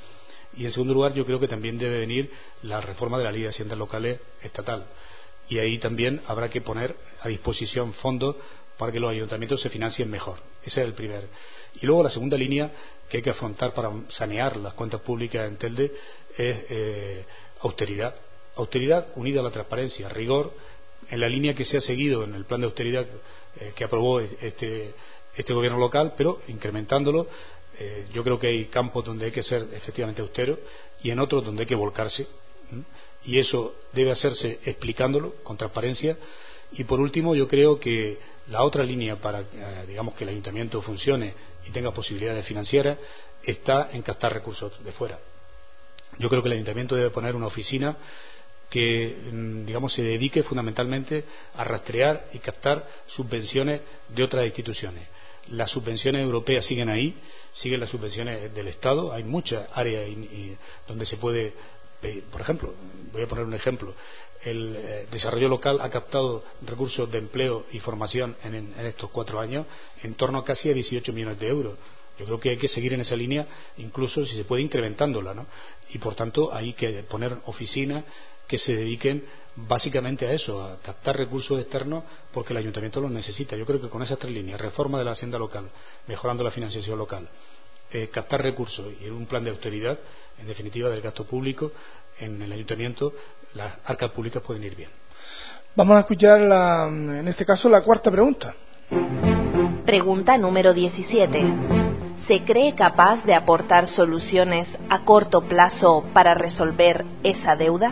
Y 0.58 0.66
en 0.66 0.72
segundo 0.72 0.94
lugar, 0.94 1.14
yo 1.14 1.26
creo 1.26 1.40
que 1.40 1.48
también 1.48 1.78
debe 1.78 2.00
venir 2.00 2.32
la 2.64 2.82
reforma 2.82 3.18
de 3.18 3.24
la 3.24 3.32
ley 3.32 3.44
de 3.44 3.50
haciendas 3.50 3.78
locales 3.78 4.20
estatal. 4.42 4.86
Y 5.50 5.60
ahí 5.60 5.78
también 5.78 6.22
habrá 6.28 6.50
que 6.50 6.62
poner 6.62 6.96
a 7.22 7.30
disposición 7.30 7.94
fondos 7.94 8.36
para 8.78 8.92
que 8.92 9.00
los 9.00 9.12
ayuntamientos 9.12 9.62
se 9.62 9.70
financien 9.70 10.10
mejor. 10.10 10.40
Ese 10.64 10.82
es 10.82 10.88
el 10.88 10.94
primer. 10.94 11.28
Y 11.82 11.86
luego 11.86 12.04
la 12.04 12.10
segunda 12.10 12.38
línea 12.38 12.72
que 13.08 13.18
hay 13.18 13.24
que 13.24 13.30
afrontar 13.30 13.74
para 13.74 13.92
sanear 14.10 14.58
las 14.58 14.74
cuentas 14.74 15.02
públicas 15.02 15.48
en 15.48 15.58
Telde 15.58 15.94
es 16.36 16.66
eh, 16.70 17.26
austeridad. 17.62 18.16
Austeridad 18.56 19.08
unida 19.16 19.40
a 19.40 19.44
la 19.44 19.52
transparencia, 19.52 20.10
rigor, 20.10 20.54
en 21.10 21.20
la 21.20 21.30
línea 21.30 21.54
que 21.54 21.66
se 21.66 21.78
ha 21.78 21.82
seguido 21.82 22.24
en 22.24 22.34
el 22.34 22.46
plan 22.46 22.60
de 22.60 22.66
austeridad 22.66 23.06
eh, 23.60 23.72
que 23.76 23.84
aprobó 23.84 24.20
este, 24.20 24.94
este 25.36 25.54
gobierno 25.54 25.78
local, 25.78 26.14
pero 26.18 26.42
incrementándolo 26.48 27.28
eh, 27.80 28.06
yo 28.14 28.24
creo 28.24 28.40
que 28.40 28.48
hay 28.48 28.66
campos 28.66 29.06
donde 29.06 29.26
hay 29.26 29.32
que 29.32 29.44
ser 29.44 29.68
efectivamente 29.74 30.22
austero 30.22 30.58
y 31.04 31.12
en 31.12 31.20
otros 31.20 31.46
donde 31.46 31.64
hay 31.64 31.68
que 31.68 31.76
volcarse. 31.76 32.28
Y 33.24 33.40
eso 33.40 33.76
debe 33.94 34.12
hacerse 34.12 34.60
explicándolo 34.66 35.36
con 35.44 35.58
transparencia. 35.58 36.18
Y 36.74 36.84
por 36.84 37.00
último, 37.00 37.36
yo 37.36 37.48
creo 37.48 37.80
que 37.80 38.18
la 38.48 38.64
otra 38.64 38.84
línea 38.84 39.16
para, 39.18 39.42
eh, 39.42 39.86
digamos, 39.88 40.14
que 40.16 40.24
el 40.24 40.32
ayuntamiento 40.32 40.82
funcione 40.82 41.34
y 41.66 41.72
tenga 41.72 41.92
posibilidades 41.92 42.46
financieras 42.46 42.98
está 43.44 43.90
en 43.94 44.02
captar 44.02 44.34
recursos 44.34 44.84
de 44.84 44.92
fuera. 44.92 45.20
Yo 46.18 46.30
creo 46.30 46.42
que 46.42 46.50
el 46.50 46.54
ayuntamiento 46.54 46.96
debe 46.96 47.10
poner 47.10 47.36
una 47.36 47.48
oficina 47.48 47.96
que 48.70 49.16
mm, 49.32 49.66
digamos 49.66 49.94
se 49.94 50.02
dedique 50.02 50.44
fundamentalmente 50.44 51.24
a 51.56 51.64
rastrear 51.64 52.28
y 52.34 52.40
captar 52.40 52.86
subvenciones 53.08 53.82
de 54.10 54.24
otras 54.24 54.46
instituciones. 54.46 55.08
Las 55.52 55.72
subvenciones 55.72 56.22
europeas 56.22 56.66
siguen 56.66 56.90
ahí, 56.90 57.16
siguen 57.54 57.80
las 57.80 57.90
subvenciones 57.90 58.54
del 58.54 58.68
Estado, 58.68 59.12
hay 59.14 59.24
muchas 59.24 59.68
áreas 59.74 60.08
donde 60.88 61.06
se 61.06 61.18
puede 61.18 61.54
por 62.32 62.42
ejemplo, 62.42 62.74
voy 63.12 63.24
a 63.24 63.28
poner 63.28 63.46
un 63.46 63.54
ejemplo, 63.54 63.94
el 64.44 64.76
eh, 64.78 65.08
desarrollo 65.12 65.50
local 65.50 65.80
ha 65.82 65.90
captado 65.90 66.44
recursos 66.66 67.12
de 67.12 67.18
empleo 67.18 67.66
y 67.72 67.80
formación 67.80 68.36
en, 68.44 68.74
estos 68.86 69.10
cuatro 69.10 69.40
años 69.40 69.66
en 70.04 70.14
torno 70.14 70.40
a 70.40 70.46
casi 70.46 70.70
a 70.70 70.74
18 70.74 71.12
millones 71.12 71.40
de 71.40 71.48
euros. 71.48 71.78
Yo 72.20 72.26
creo 72.26 72.40
que 72.40 72.50
hay 72.50 72.58
que 72.58 72.68
seguir 72.68 72.94
en 72.94 73.02
esa 73.02 73.16
línea, 73.16 73.48
incluso 73.78 74.26
si 74.26 74.36
se 74.36 74.44
puede 74.44 74.64
incrementándola, 74.64 75.34
¿no? 75.34 75.46
Y 75.90 75.98
por 76.00 76.16
tanto 76.16 76.54
hay 76.54 76.74
que 76.74 77.04
poner 77.04 77.36
oficinas 77.46 78.04
que 78.48 78.58
se 78.58 78.76
dediquen 78.76 79.24
básicamente 79.58 80.28
a 80.28 80.34
eso, 80.34 80.64
a 80.64 80.78
captar 80.78 81.18
recursos 81.18 81.60
externos 81.60 82.04
porque 82.32 82.54
el 82.54 82.58
ayuntamiento 82.58 83.02
los 83.02 83.12
necesita. 83.12 83.56
Yo 83.56 83.66
creo 83.66 83.82
que 83.82 83.90
con 83.90 84.04
esas 84.04 84.20
tres 84.20 84.32
líneas, 84.32 84.62
reforma 84.62 85.00
de 85.00 85.06
la 85.06 85.12
hacienda 85.12 85.40
local, 85.40 85.66
mejorando 86.08 86.44
la 86.44 86.52
financiación 86.52 86.98
local, 86.98 87.28
eh, 87.92 88.10
captar 88.10 88.44
recursos 88.44 88.86
y 89.02 89.10
un 89.10 89.26
plan 89.26 89.44
de 89.44 89.50
austeridad, 89.50 89.98
en 90.40 90.48
definitiva, 90.48 90.90
del 90.90 91.02
gasto 91.02 91.26
público 91.26 91.72
en 92.20 92.42
el 92.42 92.52
ayuntamiento, 92.52 93.14
las 93.56 93.74
arcas 93.86 94.12
públicas 94.12 94.44
pueden 94.44 94.64
ir 94.64 94.76
bien. 94.76 94.90
Vamos 95.76 95.98
a 95.98 96.02
escuchar, 96.02 96.42
en 96.42 97.28
este 97.28 97.46
caso, 97.46 97.70
la 97.70 97.82
cuarta 97.82 98.12
pregunta. 98.12 98.54
Pregunta 99.86 100.38
número 100.38 100.74
17. 100.74 101.46
¿Se 102.28 102.44
cree 102.44 102.76
capaz 102.76 103.24
de 103.24 103.34
aportar 103.34 103.88
soluciones 103.88 104.68
a 104.90 105.06
corto 105.06 105.42
plazo 105.48 106.04
para 106.14 106.34
resolver 106.34 107.06
esa 107.24 107.56
deuda? 107.56 107.92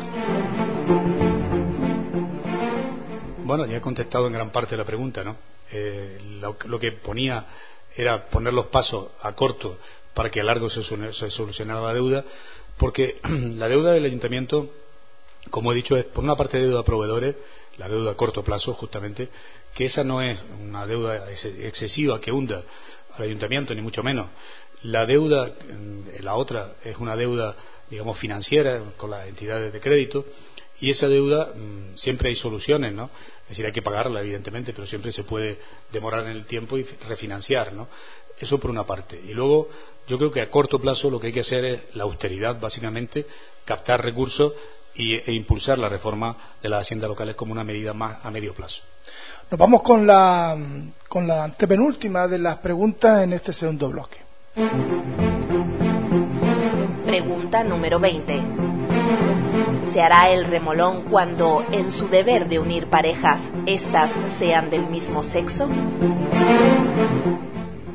Bueno, 3.45 3.67
ya 3.67 3.77
he 3.77 3.81
contestado 3.81 4.25
en 4.25 4.34
gran 4.34 4.49
parte 4.49 4.75
la 4.75 4.86
pregunta, 4.86 5.23
¿no? 5.23 5.38
Eh, 5.71 6.17
lo, 6.39 6.79
que 6.79 6.93
ponía 6.93 7.45
era 7.95 8.25
poner 8.25 8.51
los 8.51 8.65
pasos 8.67 9.10
a 9.21 9.34
corto 9.34 9.77
para 10.15 10.31
que 10.31 10.41
a 10.41 10.43
largo 10.43 10.67
se, 10.67 10.81
solucionara 11.29 11.79
la 11.79 11.93
deuda, 11.93 12.25
porque 12.79 13.19
la 13.55 13.69
deuda 13.69 13.91
del 13.91 14.05
ayuntamiento, 14.05 14.71
como 15.51 15.71
he 15.71 15.75
dicho, 15.75 15.95
es 15.95 16.05
por 16.05 16.23
una 16.23 16.36
parte 16.36 16.58
deuda 16.58 16.79
a 16.79 16.84
proveedores, 16.84 17.36
la 17.77 17.88
deuda 17.88 18.13
a 18.13 18.15
corto 18.15 18.43
plazo, 18.43 18.73
justamente, 18.73 19.29
que 19.75 19.86
esa 19.86 20.03
no 20.03 20.23
es 20.23 20.43
una 20.60 20.88
deuda 20.88 21.29
excesiva 21.31 22.19
que 22.19 22.31
hunda 22.31 22.63
al 23.13 23.25
ayuntamiento, 23.25 23.75
ni 23.75 23.81
mucho 23.81 24.01
menos. 24.01 24.25
La 24.81 25.05
deuda, 25.05 25.51
la 26.19 26.34
otra, 26.34 26.77
es 26.84 26.97
una 26.97 27.15
deuda, 27.15 27.55
digamos, 27.89 28.17
financiera 28.17 28.82
con 28.98 29.12
las 29.12 29.28
entidades 29.28 29.71
de 29.71 29.80
crédito, 29.80 30.26
y 30.80 30.89
esa 30.89 31.08
deuda 31.08 31.54
mm, 31.56 31.95
siempre 31.95 32.30
hay 32.30 32.36
soluciones, 32.36 32.93
¿no? 32.93 33.10
Es 33.43 33.50
decir, 33.50 33.65
hay 33.65 33.71
que 33.71 33.82
pagarla, 33.82 34.21
evidentemente, 34.21 34.74
pero 34.74 34.86
siempre 34.86 35.12
se 35.12 35.24
puede 35.24 35.58
demorar 35.91 36.24
en 36.26 36.32
el 36.32 36.45
tiempo 36.45 36.78
y 36.78 36.84
refinanciar, 37.08 37.74
¿no? 37.74 37.88
Eso 38.38 38.60
por 38.60 38.69
una 38.69 38.84
parte. 38.84 39.19
Y 39.26 39.34
luego, 39.34 39.69
yo 40.08 40.17
creo 40.17 40.32
que 40.32 40.41
a 40.41 40.50
corto 40.50 40.80
plazo 40.80 41.10
lo 41.10 41.19
que 41.19 41.28
hay 41.28 41.34
que 41.34 41.39
hacer 41.39 41.65
es 41.65 41.82
la 41.93 42.04
austeridad, 42.04 42.60
básicamente, 42.60 43.26
captar 43.63 44.04
recursos 44.04 44.54
e 44.95 45.34
impulsar 45.34 45.78
la 45.78 45.89
reforma 45.89 46.56
de 46.62 46.69
las 46.69 46.82
haciendas 46.82 47.10
locales 47.10 47.36
como 47.36 47.52
una 47.52 47.63
medida 47.63 47.93
más 47.93 48.24
a 48.24 48.32
medio 48.32 48.54
plazo. 48.54 48.82
Nos 49.52 49.60
vamos 49.60 49.84
con 49.84 50.08
la, 50.08 50.58
con 51.08 51.28
la 51.28 51.43
antepenúltima 51.43 52.28
de 52.28 52.39
las 52.39 52.58
preguntas 52.58 53.24
en 53.24 53.34
este 53.34 53.54
segundo 53.54 53.89
bloque. 53.89 54.17
Pregunta 57.15 57.63
número 57.63 57.97
20. 57.97 58.43
¿Se 59.93 60.01
hará 60.01 60.32
el 60.32 60.47
remolón 60.47 61.04
cuando, 61.10 61.65
en 61.71 61.89
su 61.93 62.10
deber 62.10 62.49
de 62.49 62.60
unir 62.60 62.88
parejas, 62.89 63.39
éstas 63.65 64.12
sean 64.38 64.69
del 64.69 64.88
mismo 64.88 65.23
sexo? 65.23 65.65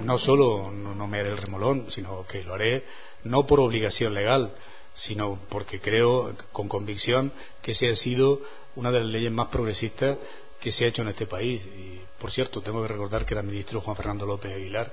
no 0.05 0.19
solo 0.19 0.71
no, 0.73 1.07
me 1.07 1.21
haré 1.21 1.33
el 1.33 1.37
remolón, 1.37 1.91
sino 1.91 2.25
que 2.27 2.43
lo 2.45 2.55
haré 2.55 2.83
no 3.25 3.47
por 3.47 3.61
obligación 3.61 4.15
legal, 4.15 4.53
sino 4.95 5.39
porque 5.51 5.81
creo 5.81 6.35
con 6.51 6.67
convicción 6.67 7.31
que 7.61 7.73
esa 7.73 7.91
ha 7.91 7.97
sido 7.97 8.41
una 8.75 8.91
de 8.91 9.01
las 9.01 9.09
leyes 9.09 9.31
más 9.31 9.49
progresistas 9.49 10.17
que 10.59 10.73
se 10.73 10.87
ha 10.87 10.89
hecho 10.89 11.03
en 11.03 11.09
este 11.09 11.27
país. 11.27 11.63
Y, 11.67 12.01
por 12.19 12.33
cierto, 12.33 12.63
tengo 12.63 12.81
que 12.81 12.89
recordar 12.89 13.27
que 13.27 13.35
era 13.35 13.43
ministro 13.43 13.83
Juan 13.83 13.97
Fernando 13.97 14.25
López 14.25 14.55
Aguilar 14.55 14.91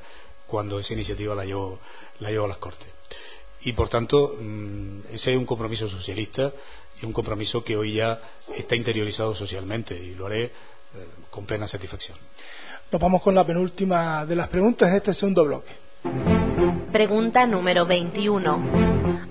cuando 0.48 0.80
esa 0.80 0.94
iniciativa 0.94 1.34
la 1.34 1.46
llevó, 1.46 1.80
la 2.20 2.30
llevó 2.30 2.44
a 2.44 2.50
las 2.50 2.58
Cortes. 2.58 2.90
Y, 3.62 3.74
por 3.74 3.89
tanto, 3.89 4.36
mm, 4.39 5.13
ese 5.13 5.32
es 5.32 5.38
un 5.38 5.46
compromiso 5.46 5.89
socialista 5.89 6.52
y 7.02 7.06
un 7.06 7.13
compromiso 7.13 7.63
que 7.63 7.76
hoy 7.76 7.96
ya 7.96 8.20
está 8.56 8.76
interiorizado 8.76 9.36
socialmente 9.36 9.96
y 9.96 10.15
lo 10.15 10.28
haré 10.28 10.46
eh, 10.46 10.52
con 11.30 11.46
plena 11.46 11.67
satisfacción. 11.67 12.17
Nos 12.91 13.02
vamos 13.02 13.22
con 13.22 13.36
la 13.36 13.46
penúltima 13.46 14.26
de 14.26 14.36
las 14.36 14.48
preguntas 14.48 14.89
en 14.89 14.96
este 14.96 15.13
segundo 15.13 15.43
bloque. 15.43 16.37
Pregunta 16.91 17.46
número 17.46 17.86
21. 17.86 18.60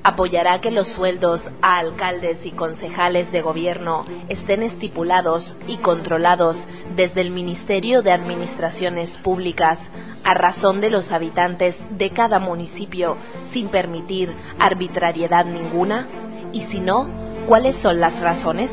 ¿Apoyará 0.02 0.60
que 0.60 0.70
los 0.70 0.86
sueldos 0.92 1.42
a 1.60 1.78
alcaldes 1.78 2.44
y 2.46 2.52
concejales 2.52 3.32
de 3.32 3.42
gobierno 3.42 4.04
estén 4.28 4.62
estipulados 4.62 5.56
y 5.66 5.78
controlados 5.78 6.56
desde 6.94 7.22
el 7.22 7.30
Ministerio 7.30 8.02
de 8.02 8.12
Administraciones 8.12 9.10
Públicas 9.24 9.78
a 10.22 10.34
razón 10.34 10.80
de 10.80 10.90
los 10.90 11.10
habitantes 11.10 11.76
de 11.90 12.10
cada 12.10 12.38
municipio 12.38 13.16
sin 13.52 13.68
permitir 13.68 14.32
arbitrariedad 14.60 15.44
ninguna? 15.44 16.06
Y 16.52 16.66
si 16.66 16.78
no, 16.78 17.08
¿cuáles 17.48 17.76
son 17.76 17.98
las 17.98 18.20
razones? 18.20 18.70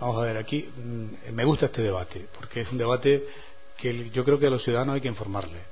Vamos 0.00 0.16
a 0.16 0.20
ver, 0.22 0.38
aquí 0.38 0.66
mm, 0.74 1.34
me 1.34 1.44
gusta 1.44 1.66
este 1.66 1.82
debate, 1.82 2.26
porque 2.38 2.62
es 2.62 2.72
un 2.72 2.78
debate 2.78 3.22
que 3.80 4.10
yo 4.10 4.24
creo 4.24 4.38
que 4.38 4.46
a 4.46 4.50
los 4.50 4.62
ciudadanos 4.62 4.94
hay 4.94 5.00
que 5.00 5.08
informarles. 5.08 5.62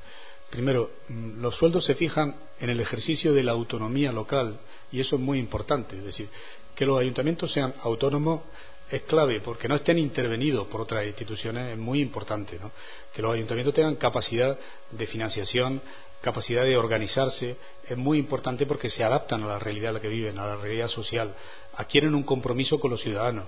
Primero, 0.50 0.90
mm, 1.08 1.40
los 1.40 1.56
sueldos 1.56 1.84
se 1.84 1.94
fijan 1.94 2.34
en 2.58 2.70
el 2.70 2.80
ejercicio 2.80 3.32
de 3.32 3.42
la 3.42 3.52
autonomía 3.52 4.12
local 4.12 4.58
y 4.90 5.00
eso 5.00 5.16
es 5.16 5.22
muy 5.22 5.38
importante. 5.38 5.96
Es 5.96 6.04
decir, 6.04 6.28
que 6.74 6.86
los 6.86 6.98
ayuntamientos 7.00 7.52
sean 7.52 7.74
autónomos 7.82 8.42
es 8.90 9.02
clave 9.02 9.40
porque 9.40 9.68
no 9.68 9.74
estén 9.74 9.98
intervenidos 9.98 10.66
por 10.68 10.80
otras 10.80 11.04
instituciones 11.06 11.72
es 11.72 11.78
muy 11.78 12.00
importante. 12.00 12.58
¿no? 12.58 12.70
Que 13.12 13.20
los 13.20 13.34
ayuntamientos 13.34 13.74
tengan 13.74 13.96
capacidad 13.96 14.58
de 14.90 15.06
financiación, 15.06 15.82
capacidad 16.20 16.64
de 16.64 16.76
organizarse 16.76 17.56
es 17.86 17.96
muy 17.96 18.18
importante 18.18 18.66
porque 18.66 18.90
se 18.90 19.04
adaptan 19.04 19.42
a 19.42 19.48
la 19.48 19.58
realidad 19.58 19.90
en 19.90 19.94
la 19.94 20.00
que 20.00 20.08
viven, 20.08 20.38
a 20.38 20.46
la 20.46 20.56
realidad 20.56 20.88
social, 20.88 21.34
adquieren 21.74 22.14
un 22.14 22.24
compromiso 22.24 22.80
con 22.80 22.90
los 22.90 23.00
ciudadanos. 23.00 23.46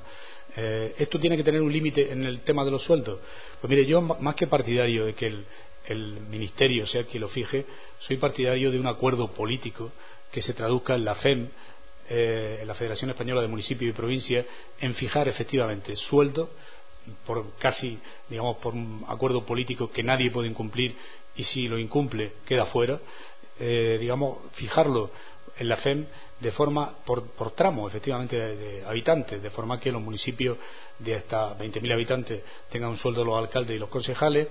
Eh, 0.56 0.94
¿Esto 0.98 1.18
tiene 1.18 1.36
que 1.36 1.44
tener 1.44 1.62
un 1.62 1.72
límite 1.72 2.12
en 2.12 2.24
el 2.24 2.40
tema 2.42 2.64
de 2.64 2.70
los 2.70 2.82
sueldos? 2.82 3.20
Pues 3.60 3.68
mire, 3.68 3.86
yo 3.86 4.00
más 4.00 4.34
que 4.34 4.46
partidario 4.46 5.06
de 5.06 5.14
que 5.14 5.26
el, 5.26 5.44
Ministerio 6.28 6.86
sea 6.86 7.02
quien 7.02 7.22
lo 7.22 7.28
fije, 7.28 7.66
soy 7.98 8.16
partidario 8.16 8.70
de 8.70 8.78
un 8.78 8.86
acuerdo 8.86 9.32
político 9.32 9.90
que 10.30 10.40
se 10.40 10.54
traduzca 10.54 10.94
en 10.94 11.04
la 11.04 11.16
FEM, 11.16 11.48
eh, 12.08 12.58
en 12.60 12.68
la 12.68 12.74
Federación 12.74 13.10
Española 13.10 13.42
de 13.42 13.48
Municipios 13.48 13.90
y 13.90 13.92
Provincias, 13.92 14.46
en 14.78 14.94
fijar 14.94 15.26
efectivamente 15.26 15.96
sueldos 15.96 16.48
por 17.26 17.54
casi, 17.58 17.98
digamos, 18.28 18.58
por 18.58 18.74
un 18.74 19.04
acuerdo 19.08 19.44
político 19.44 19.90
que 19.90 20.02
nadie 20.02 20.30
puede 20.30 20.48
incumplir 20.48 20.94
y 21.36 21.44
si 21.44 21.68
lo 21.68 21.78
incumple 21.78 22.32
queda 22.46 22.66
fuera, 22.66 22.98
eh, 23.58 23.98
digamos, 24.00 24.38
fijarlo 24.52 25.10
en 25.58 25.68
la 25.68 25.76
FEM 25.76 26.06
de 26.40 26.52
forma 26.52 26.94
por, 27.04 27.50
tramo, 27.52 27.86
efectivamente, 27.86 28.36
de, 28.36 28.84
habitantes, 28.84 29.42
de 29.42 29.50
forma 29.50 29.78
que 29.78 29.92
los 29.92 30.00
municipios 30.00 30.56
de 30.98 31.14
hasta 31.14 31.58
20.000 31.58 31.92
habitantes 31.92 32.42
tengan 32.70 32.90
un 32.90 32.96
sueldo 32.96 33.24
los 33.24 33.38
alcaldes 33.38 33.76
y 33.76 33.78
los 33.78 33.90
concejales. 33.90 34.48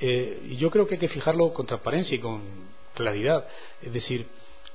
Eh, 0.00 0.48
y 0.50 0.56
yo 0.56 0.70
creo 0.70 0.86
que 0.86 0.94
hay 0.94 1.00
que 1.00 1.08
fijarlo 1.08 1.52
con 1.52 1.66
transparencia 1.66 2.16
y 2.16 2.20
con 2.20 2.42
claridad. 2.94 3.46
Es 3.82 3.92
decir, 3.92 4.26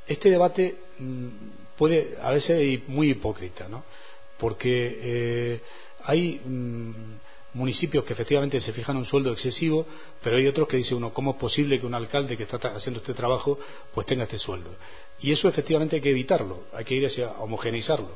este 0.07 0.29
debate 0.29 0.75
mm, 0.99 1.27
puede 1.77 2.17
a 2.21 2.31
veces 2.31 2.87
muy 2.87 3.11
hipócrita, 3.11 3.67
¿no? 3.67 3.83
Porque 4.37 4.99
eh, 5.01 5.61
hay 6.03 6.41
mm, 6.43 6.91
municipios 7.53 8.03
que 8.05 8.13
efectivamente 8.13 8.61
se 8.61 8.71
fijan 8.71 8.97
un 8.97 9.05
sueldo 9.05 9.31
excesivo, 9.31 9.85
pero 10.23 10.37
hay 10.37 10.47
otros 10.47 10.67
que 10.67 10.77
dice 10.77 10.95
uno, 10.95 11.13
¿cómo 11.13 11.31
es 11.31 11.37
posible 11.37 11.79
que 11.79 11.85
un 11.85 11.93
alcalde 11.93 12.37
que 12.37 12.43
está 12.43 12.57
haciendo 12.75 12.99
este 12.99 13.13
trabajo 13.13 13.59
pues 13.93 14.07
tenga 14.07 14.23
este 14.23 14.37
sueldo? 14.37 14.69
Y 15.19 15.31
eso 15.31 15.47
efectivamente 15.47 15.97
hay 15.97 16.01
que 16.01 16.11
evitarlo, 16.11 16.63
hay 16.73 16.85
que 16.85 16.95
ir 16.95 17.05
hacia 17.05 17.31
homogeneizarlo. 17.31 18.09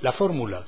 La 0.00 0.12
fórmula, 0.12 0.64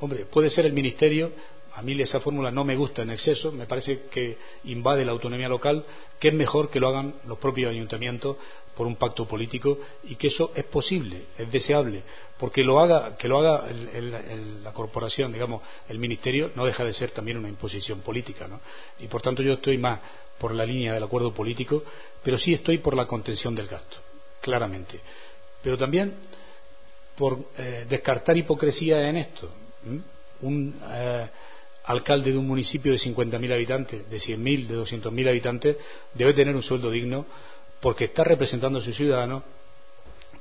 hombre, 0.00 0.24
puede 0.26 0.50
ser 0.50 0.66
el 0.66 0.72
ministerio, 0.72 1.32
a 1.78 1.82
mí 1.82 2.00
esa 2.02 2.18
fórmula 2.18 2.50
no 2.50 2.64
me 2.64 2.74
gusta 2.74 3.02
en 3.02 3.10
exceso, 3.10 3.52
me 3.52 3.66
parece 3.66 4.06
que 4.10 4.36
invade 4.64 5.04
la 5.04 5.12
autonomía 5.12 5.48
local, 5.48 5.84
que 6.18 6.28
es 6.28 6.34
mejor 6.34 6.70
que 6.70 6.80
lo 6.80 6.88
hagan 6.88 7.14
los 7.26 7.38
propios 7.38 7.70
ayuntamientos 7.70 8.36
por 8.76 8.88
un 8.88 8.96
pacto 8.96 9.28
político 9.28 9.78
y 10.02 10.16
que 10.16 10.26
eso 10.26 10.50
es 10.56 10.64
posible, 10.64 11.26
es 11.38 11.50
deseable, 11.52 12.02
porque 12.36 12.62
lo 12.62 12.80
haga, 12.80 13.14
que 13.14 13.28
lo 13.28 13.38
haga 13.38 13.68
la 13.70 14.72
corporación, 14.72 15.32
digamos, 15.32 15.62
el 15.88 16.00
ministerio, 16.00 16.50
no 16.56 16.64
deja 16.64 16.84
de 16.84 16.92
ser 16.92 17.12
también 17.12 17.38
una 17.38 17.48
imposición 17.48 18.00
política, 18.00 18.48
¿no? 18.48 18.60
Y 18.98 19.06
por 19.06 19.22
tanto 19.22 19.42
yo 19.42 19.52
estoy 19.52 19.78
más 19.78 20.00
por 20.36 20.52
la 20.52 20.66
línea 20.66 20.94
del 20.94 21.04
acuerdo 21.04 21.32
político, 21.32 21.84
pero 22.24 22.38
sí 22.38 22.54
estoy 22.54 22.78
por 22.78 22.96
la 22.96 23.06
contención 23.06 23.54
del 23.54 23.68
gasto, 23.68 23.98
claramente. 24.40 24.98
Pero 25.62 25.78
también 25.78 26.14
por 27.16 27.38
eh, 27.56 27.86
descartar 27.88 28.36
hipocresía 28.36 29.08
en 29.08 29.16
esto. 29.16 29.48
Un 30.40 30.80
eh, 30.90 31.28
alcalde 31.88 32.32
de 32.32 32.38
un 32.38 32.46
municipio 32.46 32.92
de 32.92 32.98
50.000 32.98 33.52
habitantes, 33.52 34.10
de 34.10 34.18
100.000, 34.18 34.66
de 34.66 34.76
200.000 34.76 35.28
habitantes, 35.28 35.76
debe 36.12 36.34
tener 36.34 36.54
un 36.54 36.62
sueldo 36.62 36.90
digno 36.90 37.24
porque 37.80 38.04
está 38.04 38.24
representando 38.24 38.78
a 38.78 38.82
sus 38.82 38.94
ciudadanos, 38.94 39.42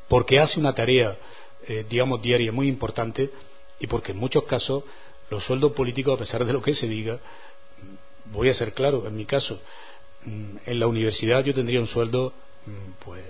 porque 0.09 0.39
hace 0.39 0.59
una 0.59 0.73
tarea, 0.73 1.17
eh, 1.65 1.85
digamos, 1.89 2.21
diaria 2.21 2.51
muy 2.51 2.67
importante 2.67 3.29
y 3.79 3.87
porque 3.87 4.11
en 4.11 4.17
muchos 4.17 4.43
casos 4.43 4.83
los 5.29 5.41
sueldos 5.45 5.71
políticos, 5.71 6.15
a 6.15 6.19
pesar 6.19 6.45
de 6.45 6.51
lo 6.51 6.61
que 6.61 6.73
se 6.73 6.87
diga, 6.87 7.17
voy 8.25 8.49
a 8.49 8.53
ser 8.53 8.73
claro, 8.73 9.07
en 9.07 9.15
mi 9.15 9.23
caso, 9.23 9.61
mm, 10.25 10.57
en 10.65 10.79
la 10.79 10.87
universidad 10.87 11.45
yo 11.45 11.53
tendría 11.53 11.79
un 11.79 11.87
sueldo 11.87 12.33
mm, 12.65 13.03
pues 13.05 13.23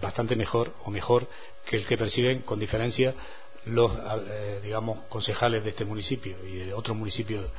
bastante 0.00 0.36
mejor 0.36 0.72
o 0.84 0.90
mejor 0.92 1.26
que 1.66 1.76
el 1.76 1.86
que 1.86 1.98
perciben 1.98 2.42
con 2.42 2.60
diferencia 2.60 3.14
los 3.66 3.92
eh, 4.28 4.60
digamos 4.62 4.98
concejales 5.08 5.62
de 5.64 5.70
este 5.70 5.84
municipio 5.84 6.36
y 6.46 6.58
de 6.58 6.74
otros 6.74 6.96
municipios 6.96 7.50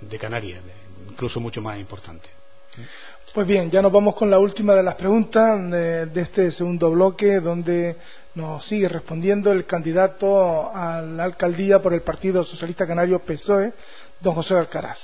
de 0.00 0.18
Canarias, 0.18 0.62
incluso 1.08 1.40
mucho 1.40 1.60
más 1.60 1.78
importante. 1.78 2.28
Pues 3.34 3.46
bien, 3.46 3.70
ya 3.70 3.82
nos 3.82 3.92
vamos 3.92 4.14
con 4.14 4.30
la 4.30 4.38
última 4.38 4.74
de 4.74 4.82
las 4.82 4.94
preguntas 4.94 5.70
de, 5.70 6.06
de, 6.06 6.20
este 6.22 6.50
segundo 6.50 6.90
bloque, 6.90 7.40
donde 7.40 7.96
nos 8.34 8.64
sigue 8.66 8.88
respondiendo 8.88 9.52
el 9.52 9.66
candidato 9.66 10.70
a 10.74 11.00
la 11.02 11.24
alcaldía 11.24 11.80
por 11.80 11.92
el 11.92 12.00
Partido 12.00 12.44
Socialista 12.44 12.86
Canario 12.86 13.20
PSOE, 13.20 13.72
don 14.20 14.34
José 14.34 14.54
Alcaraz. 14.54 14.98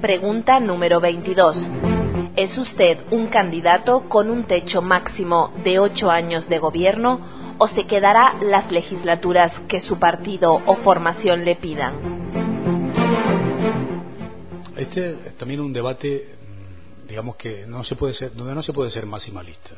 Pregunta 0.00 0.60
número 0.60 1.00
22. 1.00 1.70
¿Es 2.36 2.58
usted 2.58 2.98
un 3.10 3.28
candidato 3.28 4.08
con 4.08 4.28
un 4.28 4.44
techo 4.44 4.82
máximo 4.82 5.52
de 5.62 5.78
ocho 5.78 6.10
años 6.10 6.48
de 6.48 6.58
gobierno 6.58 7.43
o 7.58 7.68
se 7.68 7.86
quedará 7.86 8.34
las 8.42 8.70
legislaturas 8.70 9.58
que 9.68 9.80
su 9.80 9.98
partido 9.98 10.54
o 10.66 10.76
formación 10.76 11.44
le 11.44 11.56
pidan? 11.56 12.24
Este 14.76 15.28
es 15.28 15.36
también 15.36 15.60
un 15.60 15.72
debate, 15.72 16.34
digamos 17.08 17.36
que 17.36 17.66
no 17.66 17.84
se 17.84 17.94
puede 17.94 18.12
ser, 18.12 18.34
donde 18.34 18.54
no 18.54 18.62
se 18.62 18.72
puede 18.72 18.90
ser 18.90 19.06
maximalista. 19.06 19.70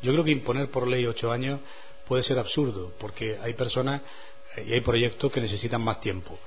Yo 0.00 0.12
creo 0.12 0.24
que 0.24 0.30
imponer 0.30 0.70
por 0.70 0.88
ley 0.88 1.06
ocho 1.06 1.30
años 1.30 1.60
puede 2.06 2.22
ser 2.22 2.38
absurdo, 2.38 2.92
porque 2.98 3.38
hay 3.40 3.54
personas 3.54 4.00
eh, 4.56 4.66
y 4.68 4.72
hay 4.72 4.80
proyectos 4.80 5.30
que 5.30 5.40
necesitan 5.40 5.82
más 5.82 6.00
tiempo. 6.00 6.38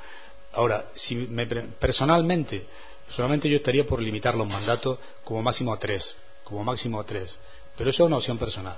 Ahora, 0.53 0.85
si 0.95 1.15
me, 1.15 1.45
personalmente, 1.45 2.65
personalmente 3.05 3.49
yo 3.49 3.57
estaría 3.57 3.85
por 3.85 4.01
limitar 4.01 4.35
los 4.35 4.47
mandatos 4.47 4.99
como 5.23 5.41
máximo 5.41 5.73
a 5.73 5.79
tres, 5.79 6.15
como 6.43 6.63
máximo 6.63 6.99
a 6.99 7.03
tres, 7.03 7.37
pero 7.77 7.89
eso 7.89 8.03
es 8.03 8.07
una 8.07 8.17
opción 8.17 8.37
personal. 8.37 8.77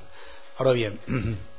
Ahora 0.58 0.72
bien, 0.72 1.00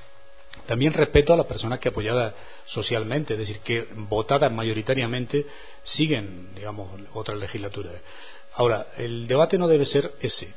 también 0.67 0.93
respeto 0.93 1.33
a 1.33 1.37
las 1.37 1.47
personas 1.47 1.79
que 1.79 1.89
apoyadas 1.89 2.35
socialmente, 2.67 3.35
es 3.35 3.39
decir, 3.41 3.61
que 3.61 3.87
votadas 3.95 4.53
mayoritariamente 4.53 5.47
siguen, 5.83 6.55
digamos, 6.55 6.89
otras 7.15 7.39
legislaturas. 7.39 7.95
Ahora, 8.55 8.89
el 8.97 9.27
debate 9.27 9.59
no 9.59 9.69
debe 9.69 9.85
ser 9.85 10.13
ese. 10.21 10.53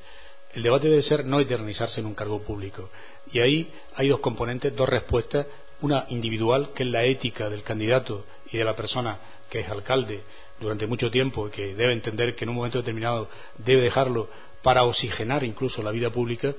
El 0.53 0.63
debate 0.63 0.89
debe 0.89 1.01
ser 1.01 1.25
no 1.25 1.39
eternizarse 1.39 2.01
en 2.01 2.07
un 2.07 2.15
cargo 2.15 2.41
público. 2.41 2.89
Y 3.31 3.39
ahí 3.39 3.71
hay 3.95 4.09
dos 4.09 4.19
componentes, 4.19 4.75
dos 4.75 4.89
respuestas. 4.89 5.47
Una 5.81 6.05
individual, 6.09 6.71
que 6.75 6.83
es 6.83 6.89
la 6.89 7.05
ética 7.05 7.49
del 7.49 7.63
candidato 7.63 8.25
y 8.51 8.57
de 8.57 8.65
la 8.65 8.75
persona 8.75 9.17
que 9.49 9.61
es 9.61 9.69
alcalde 9.69 10.21
durante 10.59 10.87
mucho 10.87 11.09
tiempo 11.09 11.47
y 11.47 11.51
que 11.51 11.75
debe 11.75 11.93
entender 11.93 12.35
que 12.35 12.45
en 12.45 12.49
un 12.49 12.55
momento 12.55 12.77
determinado 12.77 13.27
debe 13.57 13.81
dejarlo 13.81 14.29
para 14.61 14.83
oxigenar 14.83 15.43
incluso 15.43 15.81
la 15.81 15.91
vida 15.91 16.09
pública, 16.09 16.53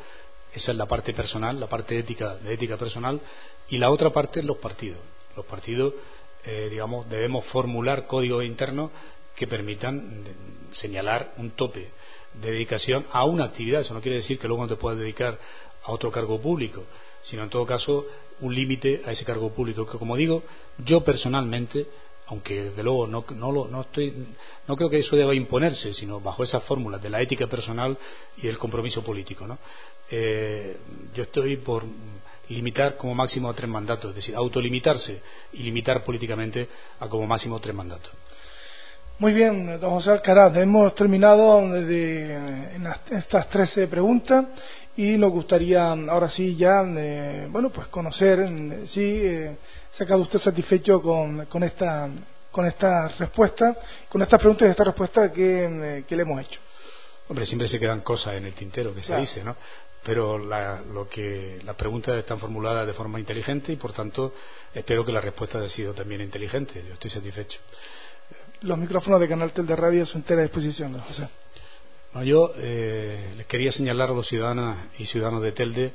esa 0.54 0.72
es 0.72 0.76
la 0.76 0.86
parte 0.86 1.14
personal, 1.14 1.58
la 1.58 1.68
parte 1.68 1.98
ética, 1.98 2.36
de 2.36 2.54
ética 2.54 2.76
personal, 2.76 3.20
y 3.68 3.78
la 3.78 3.90
otra 3.90 4.10
parte 4.10 4.40
es 4.40 4.46
los 4.46 4.58
partidos. 4.58 4.98
Los 5.36 5.46
partidos, 5.46 5.94
eh, 6.44 6.68
digamos, 6.70 7.08
debemos 7.08 7.46
formular 7.46 8.06
códigos 8.06 8.44
internos 8.44 8.90
que 9.34 9.46
permitan 9.46 10.24
señalar 10.72 11.32
un 11.38 11.52
tope 11.52 11.90
de 12.34 12.50
dedicación 12.52 13.06
a 13.12 13.24
una 13.24 13.44
actividad. 13.44 13.80
Eso 13.80 13.94
no 13.94 14.02
quiere 14.02 14.18
decir 14.18 14.38
que 14.38 14.46
luego 14.46 14.62
no 14.62 14.68
te 14.68 14.76
puedas 14.76 14.98
dedicar 14.98 15.38
a 15.84 15.92
otro 15.92 16.10
cargo 16.10 16.40
público, 16.40 16.84
sino 17.22 17.42
en 17.42 17.50
todo 17.50 17.64
caso 17.64 18.04
un 18.40 18.54
límite 18.54 19.02
a 19.06 19.12
ese 19.12 19.24
cargo 19.24 19.50
público. 19.50 19.86
Que 19.86 19.98
como 19.98 20.16
digo, 20.16 20.42
yo 20.84 21.02
personalmente 21.02 21.86
aunque 22.26 22.64
desde 22.64 22.82
luego 22.82 23.06
no, 23.06 23.24
no, 23.34 23.80
estoy, 23.80 24.26
no 24.66 24.76
creo 24.76 24.88
que 24.88 24.98
eso 24.98 25.16
deba 25.16 25.34
imponerse, 25.34 25.92
sino 25.92 26.20
bajo 26.20 26.42
esas 26.44 26.62
fórmulas 26.64 27.02
de 27.02 27.10
la 27.10 27.20
ética 27.20 27.46
personal 27.46 27.96
y 28.38 28.46
del 28.46 28.58
compromiso 28.58 29.02
político. 29.02 29.46
¿no? 29.46 29.58
Eh, 30.10 30.76
yo 31.14 31.24
estoy 31.24 31.56
por 31.56 31.84
limitar 32.48 32.96
como 32.96 33.14
máximo 33.14 33.48
a 33.48 33.54
tres 33.54 33.68
mandatos, 33.68 34.10
es 34.10 34.16
decir, 34.16 34.34
autolimitarse 34.34 35.20
y 35.52 35.62
limitar 35.62 36.04
políticamente 36.04 36.68
a 37.00 37.08
como 37.08 37.26
máximo 37.26 37.58
tres 37.60 37.74
mandatos. 37.74 38.12
Muy 39.18 39.34
bien, 39.34 39.78
don 39.78 39.90
José 39.90 40.10
Alcaraz, 40.10 40.56
hemos 40.56 40.94
terminado 40.94 41.60
de, 41.70 42.34
en 42.74 42.88
estas 43.10 43.48
13 43.48 43.86
preguntas 43.86 44.46
y 44.96 45.16
nos 45.16 45.30
gustaría 45.30 45.92
ahora 45.92 46.28
sí 46.28 46.56
ya, 46.56 46.82
eh, 46.84 47.46
bueno, 47.48 47.70
pues 47.70 47.86
conocer 47.86 48.48
si 48.88 49.00
eh, 49.00 49.56
se 49.92 50.02
ha 50.02 50.06
quedado 50.06 50.22
usted 50.22 50.38
satisfecho 50.38 51.00
con, 51.00 51.46
con, 51.46 51.62
esta, 51.62 52.10
con 52.50 52.66
esta 52.66 53.08
respuesta, 53.08 53.76
con 54.08 54.22
estas 54.22 54.38
preguntas 54.38 54.68
y 54.68 54.70
esta 54.70 54.84
respuesta 54.84 55.32
que, 55.32 55.64
eh, 55.64 56.04
que, 56.06 56.16
le 56.16 56.22
hemos 56.22 56.40
hecho. 56.40 56.60
Hombre, 57.28 57.46
siempre 57.46 57.68
se 57.68 57.78
quedan 57.78 58.00
cosas 58.00 58.34
en 58.34 58.46
el 58.46 58.54
tintero 58.54 58.94
que 58.94 59.02
se 59.02 59.16
dice, 59.16 59.44
¿no? 59.44 59.56
Pero 60.04 60.36
la, 60.38 60.80
lo 60.80 61.08
que, 61.08 61.60
las 61.64 61.76
preguntas 61.76 62.16
están 62.16 62.38
formuladas 62.38 62.86
de 62.86 62.92
forma 62.92 63.20
inteligente 63.20 63.72
y, 63.72 63.76
por 63.76 63.92
tanto, 63.92 64.34
espero 64.74 65.04
que 65.04 65.12
la 65.12 65.20
respuesta 65.20 65.58
haya 65.58 65.68
sido 65.68 65.94
también 65.94 66.20
inteligente. 66.20 66.82
Yo 66.86 66.94
estoy 66.94 67.10
satisfecho. 67.10 67.60
Los 68.62 68.76
micrófonos 68.78 69.20
de 69.20 69.28
Canal 69.28 69.52
Tel 69.52 69.66
de 69.66 69.76
Radio 69.76 70.02
a 70.02 70.06
su 70.06 70.18
entera 70.18 70.42
disposición, 70.42 70.98
José 70.98 71.28
yo 72.22 72.52
eh, 72.58 73.32
les 73.36 73.46
quería 73.46 73.72
señalar 73.72 74.10
a 74.10 74.12
los 74.12 74.28
ciudadanos 74.28 74.76
y 74.98 75.06
ciudadanos 75.06 75.42
de 75.42 75.52
Telde, 75.52 75.92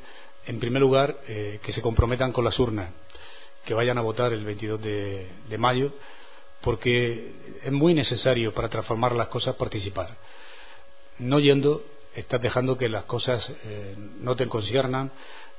en 0.47 0.59
primer 0.59 0.81
lugar, 0.81 1.17
eh, 1.27 1.59
que 1.61 1.71
se 1.71 1.81
comprometan 1.81 2.31
con 2.31 2.43
las 2.43 2.57
urnas, 2.57 2.89
que 3.67 3.73
vayan 3.73 3.97
a 3.97 4.01
votar 4.01 4.31
el 4.31 4.45
22 4.45 4.81
de, 4.81 5.57
mayo, 5.57 5.91
porque 6.61 7.33
es 7.61 7.71
muy 7.71 7.93
necesario 7.93 8.53
para 8.53 8.69
transformar 8.69 9.11
las 9.11 9.27
cosas 9.27 9.55
participar. 9.55 10.15
No 11.19 11.37
yendo, 11.37 11.83
estás 12.15 12.41
dejando 12.41 12.77
que 12.77 12.87
las 12.87 13.03
cosas 13.03 13.51
eh, 13.65 13.93
no 14.21 14.37
te 14.37 14.47
conciernan, 14.47 15.11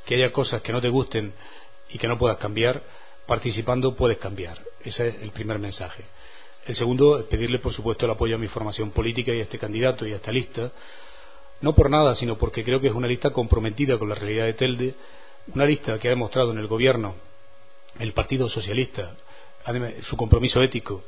que 0.07 0.15
haya 0.15 0.33
cosas 0.33 0.63
que 0.63 0.73
no 0.73 0.81
te 0.81 0.89
gusten 0.89 1.35
y 1.91 1.99
que 1.99 2.09
no 2.09 2.17
puedas 2.17 2.39
cambiar. 2.39 2.83
Participando 3.27 3.95
puedes 3.95 4.17
cambiar. 4.17 4.59
Ese 4.83 5.09
es 5.09 5.15
el 5.21 5.31
primer 5.31 5.59
mensaje. 5.59 6.03
El 6.65 6.75
segundo 6.77 7.19
es 7.19 7.27
pedirle, 7.27 7.59
por 7.59 7.75
supuesto, 7.75 8.07
el 8.07 8.13
apoyo 8.13 8.37
a 8.37 8.39
mi 8.39 8.49
formación 8.49 8.91
política 8.91 9.35
y 9.35 9.41
a 9.41 9.43
este 9.43 9.59
candidato 9.59 10.07
y 10.07 10.15
a 10.15 10.17
esta 10.17 10.33
lista, 10.33 10.73
no 11.61 11.75
por 11.75 11.91
nada, 11.91 12.15
sino 12.15 12.39
porque 12.39 12.65
creo 12.65 12.81
que 12.81 12.89
es 12.89 12.95
una 12.95 13.07
lista 13.07 13.31
comprometida 13.31 13.99
con 13.99 14.09
la 14.09 14.15
realidad 14.15 14.47
de 14.47 14.55
Telde, 14.55 14.95
una 15.55 15.67
lista 15.67 15.99
que 15.99 16.09
ha 16.09 16.11
demostrado 16.11 16.53
en 16.53 16.59
el 16.59 16.69
gobierno 16.69 17.28
el 17.99 18.13
Partido 18.13 18.49
Socialista 18.49 19.17
su 20.03 20.17
compromiso 20.17 20.63
ético, 20.63 21.03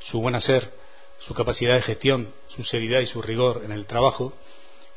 su 0.00 0.20
buen 0.20 0.34
hacer, 0.34 0.72
su 1.18 1.34
capacidad 1.34 1.74
de 1.74 1.82
gestión, 1.82 2.28
su 2.48 2.64
seriedad 2.64 3.00
y 3.00 3.06
su 3.06 3.22
rigor 3.22 3.62
en 3.64 3.72
el 3.72 3.86
trabajo, 3.86 4.32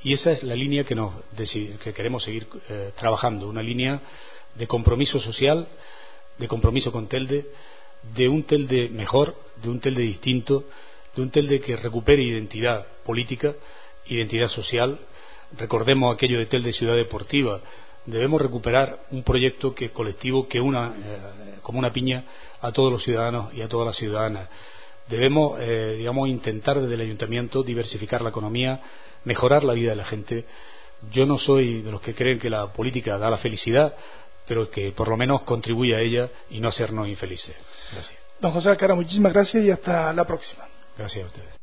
y 0.02 0.14
esa 0.14 0.32
es 0.32 0.44
la 0.44 0.56
línea 0.56 0.84
que, 0.84 0.96
nos, 0.96 1.14
que 1.36 1.94
queremos 1.94 2.24
seguir 2.24 2.48
eh, 2.70 2.92
trabajando, 2.98 3.48
una 3.48 3.62
línea 3.62 4.02
de 4.56 4.68
compromiso 4.68 5.20
social, 5.20 5.68
de 6.38 6.48
compromiso 6.48 6.92
con 6.92 7.08
Telde, 7.08 7.46
de 8.16 8.28
un 8.28 8.44
Telde 8.44 8.90
mejor, 8.90 9.36
de 9.62 9.70
un 9.70 9.80
Telde 9.80 10.02
distinto, 10.02 10.66
de 11.16 11.22
un 11.22 11.30
Telde 11.30 11.62
que 11.62 11.76
recupere 11.76 12.22
identidad 12.22 12.86
política, 13.06 13.54
identidad 14.08 14.50
social. 14.50 15.00
Recordemos 15.58 16.14
aquello 16.14 16.40
de 16.40 16.48
Telde 16.48 16.74
Ciudad 16.74 16.96
Deportiva. 16.96 17.62
Debemos 18.06 18.42
recuperar 18.42 19.00
un 19.12 19.24
proyecto 19.24 19.74
que 19.74 19.92
colectivo 19.92 20.48
que 20.48 20.60
una 20.60 20.88
eh, 20.88 21.60
como 21.62 21.80
una 21.80 21.94
piña 21.94 22.24
a 22.62 22.72
todos 22.72 22.92
los 22.92 23.04
ciudadanos 23.04 23.54
y 23.54 23.62
a 23.62 23.68
todas 23.68 23.88
las 23.88 23.98
ciudadanas. 23.98 24.50
Debemos, 25.08 25.60
eh, 25.60 25.96
digamos, 25.98 26.30
intentar 26.30 26.80
desde 26.80 26.94
el 26.94 27.02
ayuntamiento 27.02 27.64
diversificar 27.64 28.22
la 28.22 28.30
economía, 28.30 28.82
mejorar 29.24 29.64
la 29.64 29.74
vida 29.74 29.92
de 29.92 29.96
la 29.96 30.06
gente. 30.06 30.46
Yo 31.12 31.26
no 31.26 31.38
soy 31.38 31.82
de 31.82 31.92
los 31.92 32.02
que 32.02 32.14
creen 32.14 32.40
que 32.40 32.50
la 32.50 32.72
política 32.72 33.18
da 33.18 33.30
la 33.30 33.38
felicidad, 33.38 33.96
pero 34.48 34.70
que 34.70 34.92
por 34.92 35.08
lo 35.08 35.18
menos 35.18 35.42
contribuye 35.42 35.96
a 35.96 36.02
ella 36.02 36.30
y 36.50 36.60
no 36.60 36.70
hacernos 36.70 37.08
infelices. 37.08 37.56
Gracias. 37.92 38.20
Don 38.40 38.52
José 38.52 38.70
Alcara, 38.70 38.96
muchísimas 38.96 39.34
gracias 39.34 39.64
y 39.64 39.72
hasta 39.72 40.14
la 40.14 40.26
próxima. 40.26 40.66
Gracias 40.98 41.24
a 41.24 41.28
ustedes. 41.28 41.63